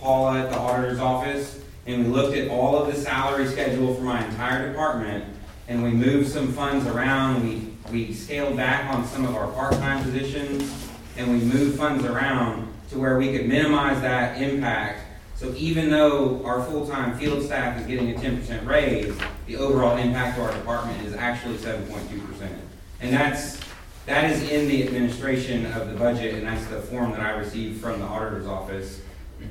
Paula 0.00 0.40
at 0.44 0.50
the 0.50 0.58
auditor's 0.58 0.98
office, 0.98 1.58
and 1.86 2.04
we 2.04 2.10
looked 2.10 2.36
at 2.36 2.48
all 2.48 2.78
of 2.78 2.94
the 2.94 3.00
salary 3.00 3.46
schedule 3.46 3.94
for 3.94 4.02
my 4.02 4.24
entire 4.24 4.68
department. 4.68 5.24
and 5.68 5.82
we 5.82 5.90
moved 5.90 6.30
some 6.30 6.52
funds 6.52 6.86
around. 6.86 7.42
We, 7.44 7.68
we 7.90 8.12
scaled 8.12 8.56
back 8.56 8.92
on 8.92 9.06
some 9.06 9.24
of 9.24 9.34
our 9.34 9.50
part-time 9.52 10.02
positions, 10.04 10.88
and 11.16 11.30
we 11.30 11.38
moved 11.38 11.78
funds 11.78 12.04
around 12.04 12.68
to 12.90 12.98
where 12.98 13.18
we 13.18 13.36
could 13.36 13.46
minimize 13.46 14.00
that 14.02 14.40
impact. 14.40 15.00
So 15.36 15.52
even 15.56 15.90
though 15.90 16.44
our 16.44 16.62
full-time 16.64 17.18
field 17.18 17.42
staff 17.42 17.80
is 17.80 17.86
getting 17.86 18.10
a 18.10 18.18
ten 18.18 18.38
percent 18.38 18.66
raise, 18.66 19.16
the 19.46 19.56
overall 19.56 19.96
impact 19.96 20.36
to 20.36 20.44
our 20.44 20.52
department 20.52 21.04
is 21.06 21.14
actually 21.14 21.58
seven 21.58 21.86
point 21.86 22.08
two 22.10 22.20
percent. 22.20 22.54
And 23.00 23.12
that's, 23.12 23.58
that 24.06 24.30
is 24.30 24.48
in 24.50 24.68
the 24.68 24.86
administration 24.86 25.66
of 25.72 25.90
the 25.90 25.96
budget, 25.96 26.34
and 26.34 26.46
that's 26.46 26.64
the 26.66 26.80
form 26.80 27.10
that 27.12 27.20
I 27.20 27.30
received 27.30 27.80
from 27.80 28.00
the 28.00 28.06
auditor's 28.06 28.46
office, 28.46 29.00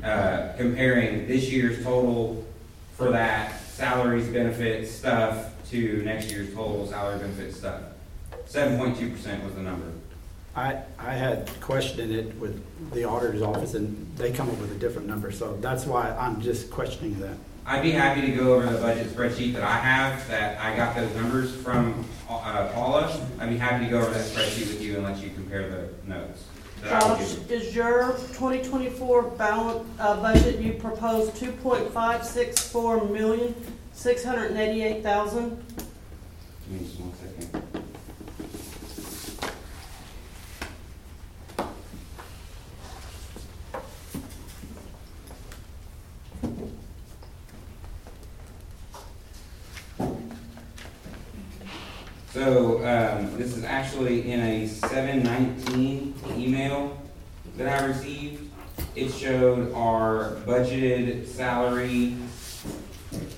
uh, 0.04 0.54
comparing 0.58 1.28
this 1.28 1.50
year's 1.52 1.84
total 1.84 2.46
for 2.96 3.12
that 3.12 3.60
salaries, 3.68 4.28
benefits, 4.28 4.92
stuff, 4.92 5.52
to 5.72 6.02
next 6.04 6.32
year's 6.32 6.54
total 6.54 6.86
salary, 6.88 7.20
benefits, 7.20 7.58
stuff. 7.58 7.82
Seven 8.46 8.78
point 8.78 8.98
two 8.98 9.10
percent 9.10 9.44
was 9.44 9.56
the 9.56 9.62
number. 9.62 9.88
I, 10.56 10.78
I 11.00 11.14
had 11.14 11.50
questioned 11.62 12.12
it 12.14 12.36
with 12.36 12.64
the 12.94 13.06
auditor's 13.06 13.42
office, 13.42 13.74
and 13.74 14.16
they 14.18 14.32
come 14.32 14.50
up 14.52 14.60
with 14.60 14.72
a 14.72 14.76
different 14.76 15.08
number, 15.08 15.32
so 15.32 15.58
that's 15.62 15.86
why 15.86 16.12
I'm 16.12 16.42
just 16.42 16.70
questioning 16.70 17.20
that. 17.22 17.36
I'd 17.66 17.82
be 17.82 17.92
happy 17.92 18.22
to 18.22 18.32
go 18.34 18.54
over 18.54 18.72
the 18.72 18.78
budget 18.78 19.08
spreadsheet 19.08 19.54
that 19.54 19.64
I 19.64 19.78
have, 19.78 20.28
that 20.28 20.60
I 20.62 20.76
got 20.76 20.96
those 20.96 21.16
numbers 21.16 21.56
from 21.56 22.06
uh, 22.30 22.70
Paula. 22.74 23.20
I'd 23.40 23.50
be 23.50 23.58
happy 23.58 23.86
to 23.86 23.90
go 23.90 24.02
over 24.02 24.12
that 24.12 24.26
spreadsheet 24.26 24.68
with 24.68 24.82
you 24.82 24.96
and 24.96 25.04
let 25.06 25.18
you 25.24 25.30
compare 25.30 25.70
the 25.70 25.90
notes. 26.08 26.33
That 26.84 27.04
I 27.04 27.10
would 27.10 27.20
Josh, 27.20 27.38
is 27.50 27.76
your 27.76 28.12
2024 28.12 29.24
balance, 29.32 29.88
uh, 30.00 30.22
budget, 30.22 30.60
you 30.60 30.74
propose 30.74 31.30
2.564 31.32 33.10
million, 33.12 33.56
688,000? 33.94 35.50
Give 36.70 36.82
me 36.82 36.88
just 36.88 37.00
one 37.00 37.14
second. 37.14 37.60
So, 52.34 52.80
um, 52.80 53.38
this 53.38 53.53
is 53.64 53.70
actually 53.70 54.30
in 54.30 54.40
a 54.42 54.68
seven 54.68 55.24
nineteen 55.24 56.14
email 56.36 57.02
that 57.56 57.82
I 57.82 57.86
received. 57.86 58.50
It 58.96 59.10
showed 59.12 59.74
our 59.74 60.36
budgeted 60.46 61.28
salary 61.28 62.16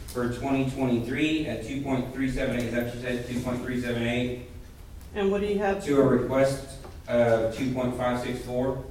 for 0.08 0.34
twenty 0.34 0.70
twenty-three 0.72 1.46
at 1.46 1.66
two 1.66 1.82
point 1.82 2.12
three 2.14 2.32
seven 2.32 2.56
eight, 2.60 2.66
is 2.66 2.74
that 2.74 2.86
what 2.86 2.96
you 2.96 3.02
said, 3.02 3.28
two 3.28 3.40
point 3.42 3.62
three 3.62 3.80
seven 3.80 4.04
eight? 4.04 4.48
And 5.14 5.32
what 5.32 5.42
do 5.42 5.48
you 5.48 5.60
have? 5.60 5.84
To 5.86 6.02
a 6.02 6.04
request 6.04 6.70
of 7.08 7.56
two 7.56 7.72
point 7.74 7.96
five 7.96 8.22
six 8.22 8.40
four? 8.46 8.84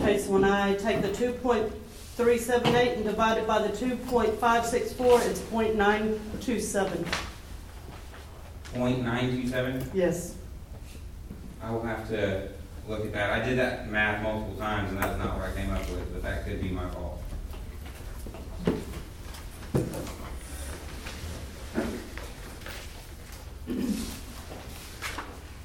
Okay, 0.00 0.18
so 0.18 0.32
when 0.32 0.42
I 0.44 0.74
take 0.74 1.02
the 1.02 1.08
2.378 1.10 2.96
and 2.96 3.04
divide 3.04 3.38
it 3.38 3.46
by 3.46 3.64
the 3.64 3.68
2.564, 3.68 5.26
it's 5.30 5.38
.927. 5.42 7.06
Point 8.74 9.04
nine 9.04 9.30
two 9.30 9.46
seven? 9.46 9.88
Yes. 9.94 10.34
I 11.64 11.70
will 11.70 11.82
have 11.82 12.06
to 12.08 12.48
look 12.86 13.06
at 13.06 13.12
that. 13.14 13.30
I 13.30 13.42
did 13.42 13.56
that 13.56 13.90
math 13.90 14.22
multiple 14.22 14.56
times 14.56 14.90
and 14.90 15.02
that's 15.02 15.18
not 15.18 15.38
what 15.38 15.48
I 15.48 15.54
came 15.54 15.70
up 15.70 15.80
with, 15.88 16.12
but 16.12 16.22
that 16.22 16.44
could 16.44 16.60
be 16.60 16.68
my 16.68 16.90
fault. 16.90 17.22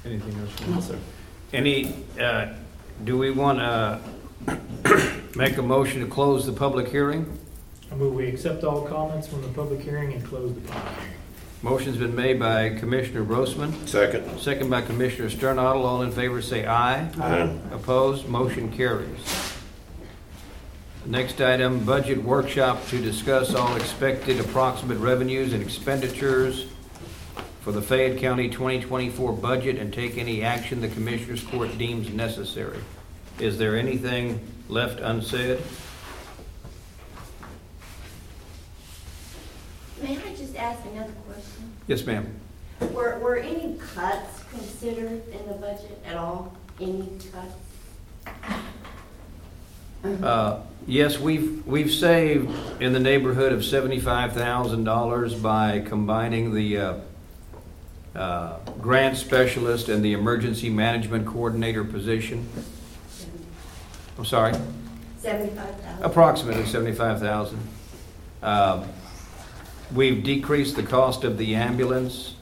Anything 0.06 0.40
else? 0.40 0.68
No, 0.68 0.80
sir. 0.80 0.98
Any, 1.52 1.94
uh, 2.18 2.54
do 3.04 3.18
we 3.18 3.30
want 3.30 3.58
to 3.58 4.00
make 5.36 5.58
a 5.58 5.62
motion 5.62 6.00
to 6.00 6.06
close 6.06 6.46
the 6.46 6.52
public 6.52 6.88
hearing? 6.88 7.38
I 7.92 7.96
move 7.96 8.14
we 8.14 8.26
accept 8.28 8.64
all 8.64 8.86
comments 8.86 9.28
from 9.28 9.42
the 9.42 9.48
public 9.48 9.80
hearing 9.80 10.14
and 10.14 10.24
close 10.24 10.54
the 10.54 10.60
public 10.62 10.94
hearing. 11.00 11.19
Motion's 11.62 11.98
been 11.98 12.14
made 12.16 12.38
by 12.38 12.70
Commissioner 12.70 13.22
Grossman, 13.22 13.86
Second. 13.86 14.40
second 14.40 14.70
by 14.70 14.80
Commissioner 14.80 15.28
Sternadel. 15.28 15.84
All 15.84 16.00
in 16.02 16.10
favor, 16.10 16.40
say 16.40 16.66
aye. 16.66 17.06
Aye. 17.20 17.58
Opposed, 17.72 18.26
motion 18.28 18.72
carries. 18.72 19.54
Next 21.04 21.38
item, 21.40 21.84
budget 21.84 22.22
workshop 22.22 22.86
to 22.86 22.98
discuss 23.00 23.54
all 23.54 23.76
expected 23.76 24.40
approximate 24.40 24.98
revenues 24.98 25.52
and 25.52 25.62
expenditures 25.62 26.66
for 27.60 27.72
the 27.72 27.82
Fayette 27.82 28.18
County 28.18 28.48
2024 28.48 29.32
budget 29.34 29.76
and 29.76 29.92
take 29.92 30.16
any 30.16 30.42
action 30.42 30.80
the 30.80 30.88
Commissioners 30.88 31.42
Court 31.42 31.76
deems 31.76 32.08
necessary. 32.10 32.78
Is 33.38 33.58
there 33.58 33.76
anything 33.76 34.40
left 34.70 35.00
unsaid? 35.00 35.58
May 40.02 40.16
I 40.16 40.34
just 40.34 40.56
ask 40.56 40.82
another 40.86 41.12
question? 41.12 41.29
Yes, 41.90 42.06
ma'am. 42.06 42.24
Were, 42.92 43.18
were 43.18 43.34
any 43.38 43.76
cuts 43.94 44.44
considered 44.52 45.22
in 45.32 45.44
the 45.48 45.54
budget 45.54 46.00
at 46.06 46.16
all? 46.16 46.56
Any 46.80 47.08
cuts? 47.32 48.62
Uh, 50.22 50.60
Yes, 50.86 51.18
we've, 51.18 51.66
we've 51.66 51.90
saved 51.90 52.48
in 52.80 52.92
the 52.92 53.00
neighborhood 53.00 53.52
of 53.52 53.64
seventy-five 53.64 54.32
thousand 54.32 54.84
dollars 54.84 55.34
by 55.34 55.80
combining 55.80 56.54
the 56.54 56.78
uh, 56.78 56.94
uh, 58.14 58.58
grant 58.80 59.16
specialist 59.18 59.88
and 59.88 60.02
the 60.04 60.12
emergency 60.14 60.70
management 60.70 61.26
coordinator 61.26 61.82
position. 61.84 62.48
I'm 64.16 64.24
sorry, 64.24 64.54
Seventy-five 65.18 65.80
thousand? 65.80 66.02
approximately 66.04 66.66
seventy-five 66.66 67.18
thousand. 67.20 67.58
We've 69.94 70.22
decreased 70.22 70.76
the 70.76 70.84
cost 70.84 71.24
of 71.24 71.36
the 71.36 71.56
ambulance. 71.56 72.36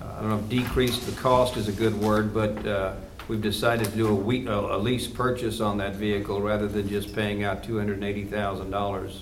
Uh, 0.00 0.06
I 0.06 0.20
don't 0.20 0.28
know 0.30 0.38
if 0.38 0.48
decreased 0.48 1.06
the 1.06 1.12
cost 1.20 1.56
is 1.56 1.68
a 1.68 1.72
good 1.72 1.94
word, 1.94 2.34
but 2.34 2.66
uh, 2.66 2.94
we've 3.28 3.40
decided 3.40 3.86
to 3.86 3.96
do 3.96 4.08
a 4.08 4.76
a 4.76 4.78
lease 4.78 5.06
purchase 5.06 5.60
on 5.60 5.78
that 5.78 5.94
vehicle 5.94 6.42
rather 6.42 6.66
than 6.66 6.88
just 6.88 7.14
paying 7.14 7.44
out 7.44 7.62
$280,000. 7.62 9.20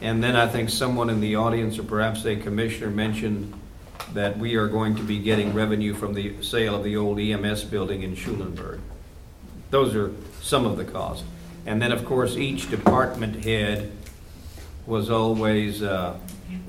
And 0.00 0.22
then 0.22 0.34
I 0.34 0.48
think 0.48 0.68
someone 0.68 1.10
in 1.10 1.20
the 1.20 1.36
audience, 1.36 1.78
or 1.78 1.84
perhaps 1.84 2.24
a 2.24 2.34
commissioner, 2.34 2.90
mentioned 2.90 3.54
that 4.14 4.36
we 4.36 4.56
are 4.56 4.66
going 4.66 4.96
to 4.96 5.02
be 5.02 5.20
getting 5.20 5.54
revenue 5.54 5.94
from 5.94 6.12
the 6.12 6.42
sale 6.42 6.74
of 6.74 6.82
the 6.82 6.96
old 6.96 7.20
EMS 7.20 7.62
building 7.64 8.02
in 8.02 8.16
Schulenburg. 8.16 8.80
Those 9.70 9.94
are 9.94 10.12
some 10.40 10.66
of 10.66 10.76
the 10.76 10.84
costs. 10.84 11.24
And 11.66 11.80
then, 11.80 11.92
of 11.92 12.04
course, 12.04 12.36
each 12.36 12.68
department 12.68 13.44
head 13.44 13.92
was 14.88 15.10
always 15.10 15.82
uh, 15.82 16.16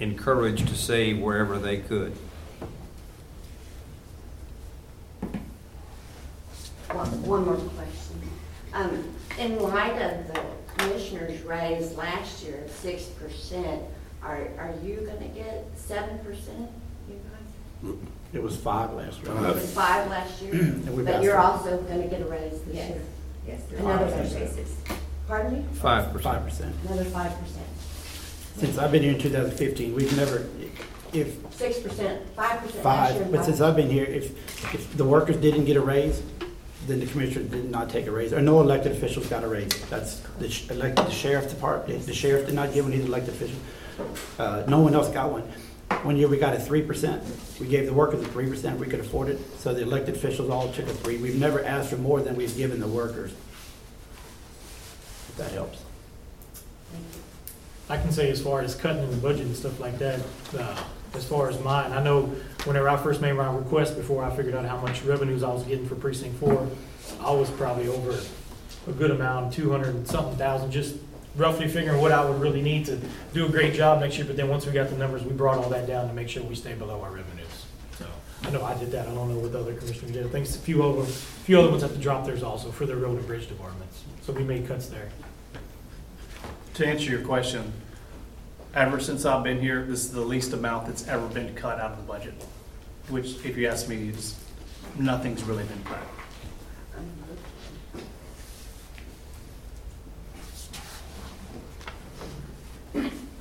encouraged 0.01 0.67
to 0.67 0.75
save 0.75 1.19
wherever 1.19 1.57
they 1.57 1.77
could. 1.77 2.11
One, 6.91 7.23
one 7.23 7.45
more 7.45 7.55
question. 7.55 8.21
Um, 8.73 9.03
in 9.39 9.61
light 9.63 10.01
of 10.01 10.27
the 10.27 10.41
commissioner's 10.77 11.41
raise 11.43 11.95
last 11.95 12.43
year 12.43 12.63
of 12.65 12.71
six 12.71 13.03
percent, 13.05 13.81
are, 14.21 14.49
are 14.57 14.73
you 14.83 14.97
gonna 14.97 15.29
get 15.29 15.65
seven 15.75 16.19
percent, 16.19 16.69
you 17.07 17.15
guys? 17.83 17.95
It 18.33 18.43
was 18.43 18.57
five 18.57 18.91
last 18.93 19.21
year. 19.23 19.31
It 19.31 19.55
was 19.55 19.73
five 19.73 20.09
last 20.09 20.41
year, 20.41 20.53
we've 20.91 21.05
but 21.05 21.15
asked 21.15 21.23
you're 21.23 21.35
for- 21.35 21.39
also 21.39 21.77
gonna 21.83 22.07
get 22.07 22.21
a 22.21 22.25
raise 22.25 22.59
this 22.63 22.75
Yes. 22.75 22.89
year. 22.89 23.01
Yes, 23.47 23.61
there 23.69 23.79
Another 23.79 24.05
are 24.05 24.09
five 24.09 24.27
some 24.29 24.39
percent. 24.41 24.55
basis. 24.57 24.75
Pardon 25.27 25.53
me? 25.53 25.65
Five 25.73 26.05
percent. 26.11 26.23
Five 26.23 26.43
percent. 26.43 26.75
Another 26.85 27.05
five 27.05 27.39
percent. 27.39 27.65
Since 28.57 28.77
I've 28.77 28.91
been 28.91 29.03
here 29.03 29.13
in 29.13 29.19
2015, 29.19 29.95
we've 29.95 30.15
never, 30.17 30.45
if 31.13 31.37
Six 31.53 31.79
percent, 31.79 32.27
five 32.35 32.61
percent 32.61 32.61
last 32.61 32.73
year. 32.73 32.83
five, 32.83 33.21
and 33.21 33.31
but 33.31 33.45
since 33.45 33.61
I've 33.61 33.75
been 33.75 33.89
here, 33.89 34.05
if, 34.05 34.73
if 34.73 34.95
the 34.97 35.05
workers 35.05 35.37
didn't 35.37 35.65
get 35.65 35.77
a 35.77 35.81
raise, 35.81 36.21
then 36.87 36.99
the 36.99 37.05
commissioner 37.05 37.45
did 37.45 37.69
not 37.69 37.89
take 37.89 38.07
a 38.07 38.11
raise, 38.11 38.33
or 38.33 38.41
no 38.41 38.59
elected 38.61 38.91
officials 38.91 39.27
got 39.27 39.43
a 39.43 39.47
raise. 39.47 39.69
That's, 39.89 40.19
the 40.39 40.49
sh- 40.49 40.69
elected, 40.69 41.05
the 41.05 41.11
sheriff's 41.11 41.53
department, 41.53 42.05
the 42.05 42.13
sheriff 42.13 42.45
did 42.47 42.55
not 42.55 42.73
give 42.73 42.85
one, 42.85 42.91
he's 42.93 43.01
an 43.01 43.07
elected 43.07 43.33
official. 43.35 43.57
Uh, 44.37 44.63
no 44.67 44.79
one 44.79 44.93
else 44.93 45.09
got 45.09 45.31
one. 45.31 45.43
One 46.03 46.15
year, 46.15 46.27
we 46.27 46.37
got 46.37 46.53
a 46.53 46.59
three 46.59 46.81
percent. 46.81 47.21
We 47.59 47.67
gave 47.67 47.85
the 47.85 47.93
workers 47.93 48.21
a 48.21 48.25
three 48.27 48.47
percent, 48.47 48.79
we 48.79 48.87
could 48.87 48.99
afford 49.01 49.27
it, 49.29 49.39
so 49.59 49.73
the 49.73 49.81
elected 49.81 50.15
officials 50.15 50.49
all 50.49 50.71
took 50.71 50.85
a 50.87 50.93
three. 50.93 51.17
We've 51.17 51.39
never 51.39 51.63
asked 51.63 51.89
for 51.89 51.97
more 51.97 52.21
than 52.21 52.35
we've 52.35 52.55
given 52.55 52.79
the 52.79 52.87
workers. 52.87 53.31
If 55.29 55.35
that 55.37 55.51
helps. 55.51 55.79
I 57.89 57.97
can 57.97 58.11
say 58.11 58.29
as 58.29 58.39
far 58.41 58.61
as 58.61 58.75
cutting 58.75 59.03
in 59.03 59.09
the 59.09 59.17
budget 59.17 59.47
and 59.47 59.55
stuff 59.55 59.79
like 59.79 59.97
that, 59.97 60.21
uh, 60.57 60.83
as 61.15 61.25
far 61.25 61.49
as 61.49 61.59
mine, 61.61 61.91
I 61.91 62.03
know 62.03 62.21
whenever 62.65 62.87
I 62.87 62.95
first 62.97 63.19
made 63.19 63.33
my 63.33 63.51
request 63.51 63.97
before 63.97 64.23
I 64.23 64.35
figured 64.35 64.53
out 64.53 64.63
how 64.65 64.77
much 64.77 65.01
revenues 65.03 65.41
I 65.41 65.51
was 65.51 65.63
getting 65.63 65.87
for 65.87 65.95
precinct 65.95 66.39
four, 66.39 66.67
I 67.19 67.31
was 67.31 67.49
probably 67.49 67.87
over 67.87 68.15
a 68.87 68.91
good 68.91 69.09
amount, 69.09 69.53
two 69.53 69.71
hundred 69.71 69.95
and 69.95 70.07
something 70.07 70.37
thousand, 70.37 70.71
just 70.71 70.97
roughly 71.35 71.67
figuring 71.67 71.99
what 71.99 72.11
I 72.11 72.23
would 72.23 72.39
really 72.39 72.61
need 72.61 72.85
to 72.85 72.99
do 73.33 73.47
a 73.47 73.49
great 73.49 73.73
job 73.73 74.01
next 74.01 74.17
year, 74.17 74.27
but 74.27 74.37
then 74.37 74.49
once 74.49 74.67
we 74.67 74.71
got 74.71 74.89
the 74.89 74.97
numbers, 74.97 75.23
we 75.23 75.31
brought 75.31 75.57
all 75.57 75.69
that 75.69 75.87
down 75.87 76.07
to 76.07 76.13
make 76.13 76.29
sure 76.29 76.43
we 76.43 76.55
stay 76.55 76.75
below 76.75 77.01
our 77.01 77.11
revenues. 77.11 77.65
So, 77.97 78.05
I 78.43 78.51
know 78.51 78.63
I 78.63 78.77
did 78.77 78.91
that, 78.91 79.07
I 79.07 79.13
don't 79.13 79.29
know 79.33 79.39
what 79.39 79.51
the 79.51 79.59
other 79.59 79.73
commissioners 79.73 80.11
did, 80.11 80.25
I 80.25 80.29
think 80.29 80.47
a 80.47 80.51
few 80.51 80.83
of 80.83 80.95
them, 80.95 81.05
a 81.05 81.07
few 81.07 81.59
other 81.59 81.69
ones 81.69 81.81
have 81.81 81.93
to 81.93 81.99
drop 81.99 82.25
theirs 82.25 82.43
also 82.43 82.69
for 82.71 82.85
their 82.85 82.97
road 82.97 83.17
and 83.17 83.25
bridge 83.25 83.47
departments, 83.47 84.03
so 84.21 84.31
we 84.33 84.43
made 84.43 84.67
cuts 84.67 84.89
there. 84.89 85.09
To 86.79 86.87
answer 86.87 87.11
your 87.11 87.19
question, 87.19 87.73
ever 88.73 89.01
since 89.01 89.25
I've 89.25 89.43
been 89.43 89.59
here, 89.59 89.83
this 89.83 90.05
is 90.05 90.13
the 90.13 90.21
least 90.21 90.53
amount 90.53 90.87
that's 90.87 91.05
ever 91.09 91.27
been 91.27 91.53
cut 91.53 91.77
out 91.77 91.91
of 91.91 91.97
the 91.97 92.03
budget. 92.03 92.33
Which, 93.09 93.45
if 93.45 93.57
you 93.57 93.67
ask 93.67 93.89
me, 93.89 94.07
is, 94.07 94.39
nothing's 94.97 95.43
really 95.43 95.65
been 95.65 95.83
cut. 95.83 95.99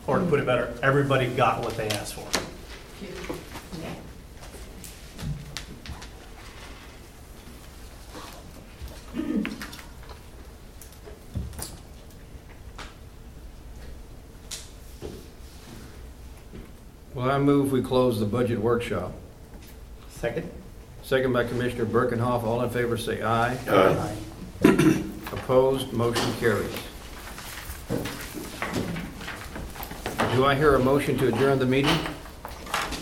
Or 0.09 0.19
to 0.19 0.25
put 0.25 0.41
it 0.41 0.47
better, 0.47 0.77
everybody 0.83 1.29
got 1.29 1.63
what 1.63 1.77
they 1.77 1.87
asked 1.91 2.15
for. 2.15 2.29
Well, 17.19 17.28
I 17.39 17.41
move 17.41 17.71
we 17.71 17.83
close 17.83 18.19
the 18.19 18.27
budget 18.27 18.59
workshop. 18.59 19.13
Second? 20.11 20.51
Second 21.05 21.33
by 21.33 21.45
Commissioner 21.45 21.87
Berckenhoff. 21.87 22.43
All 22.43 22.61
in 22.63 22.71
favor, 22.71 22.97
say 22.97 23.23
aye. 23.23 23.57
Aye. 23.69 24.17
Opposed, 25.31 25.93
motion 25.93 26.33
carries. 26.41 26.75
Do 30.35 30.45
I 30.47 30.57
hear 30.57 30.75
a 30.75 30.81
motion 30.81 31.17
to 31.19 31.29
adjourn 31.29 31.61
the 31.61 31.67
meeting? 31.67 31.97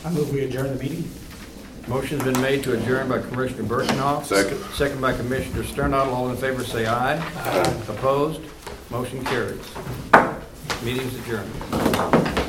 I 0.04 0.10
move 0.10 0.30
we 0.30 0.44
adjourn 0.44 0.76
the 0.76 0.82
meeting. 0.82 1.10
Motion's 1.88 2.22
been 2.22 2.38
made 2.42 2.62
to 2.64 2.74
adjourn 2.74 3.08
by 3.08 3.20
Commissioner 3.20 3.62
Berckenhoff. 3.62 4.26
Second. 4.26 4.58
Second 4.74 5.00
by 5.00 5.16
Commissioner 5.16 5.64
Sternadel. 5.64 6.12
All 6.12 6.28
in 6.28 6.36
favor, 6.36 6.62
say 6.62 6.84
aye. 6.84 7.16
aye. 7.16 7.82
Opposed, 7.88 8.42
motion 8.90 9.24
carries. 9.24 9.66
Meeting's 10.84 11.14
adjourned. 11.20 12.45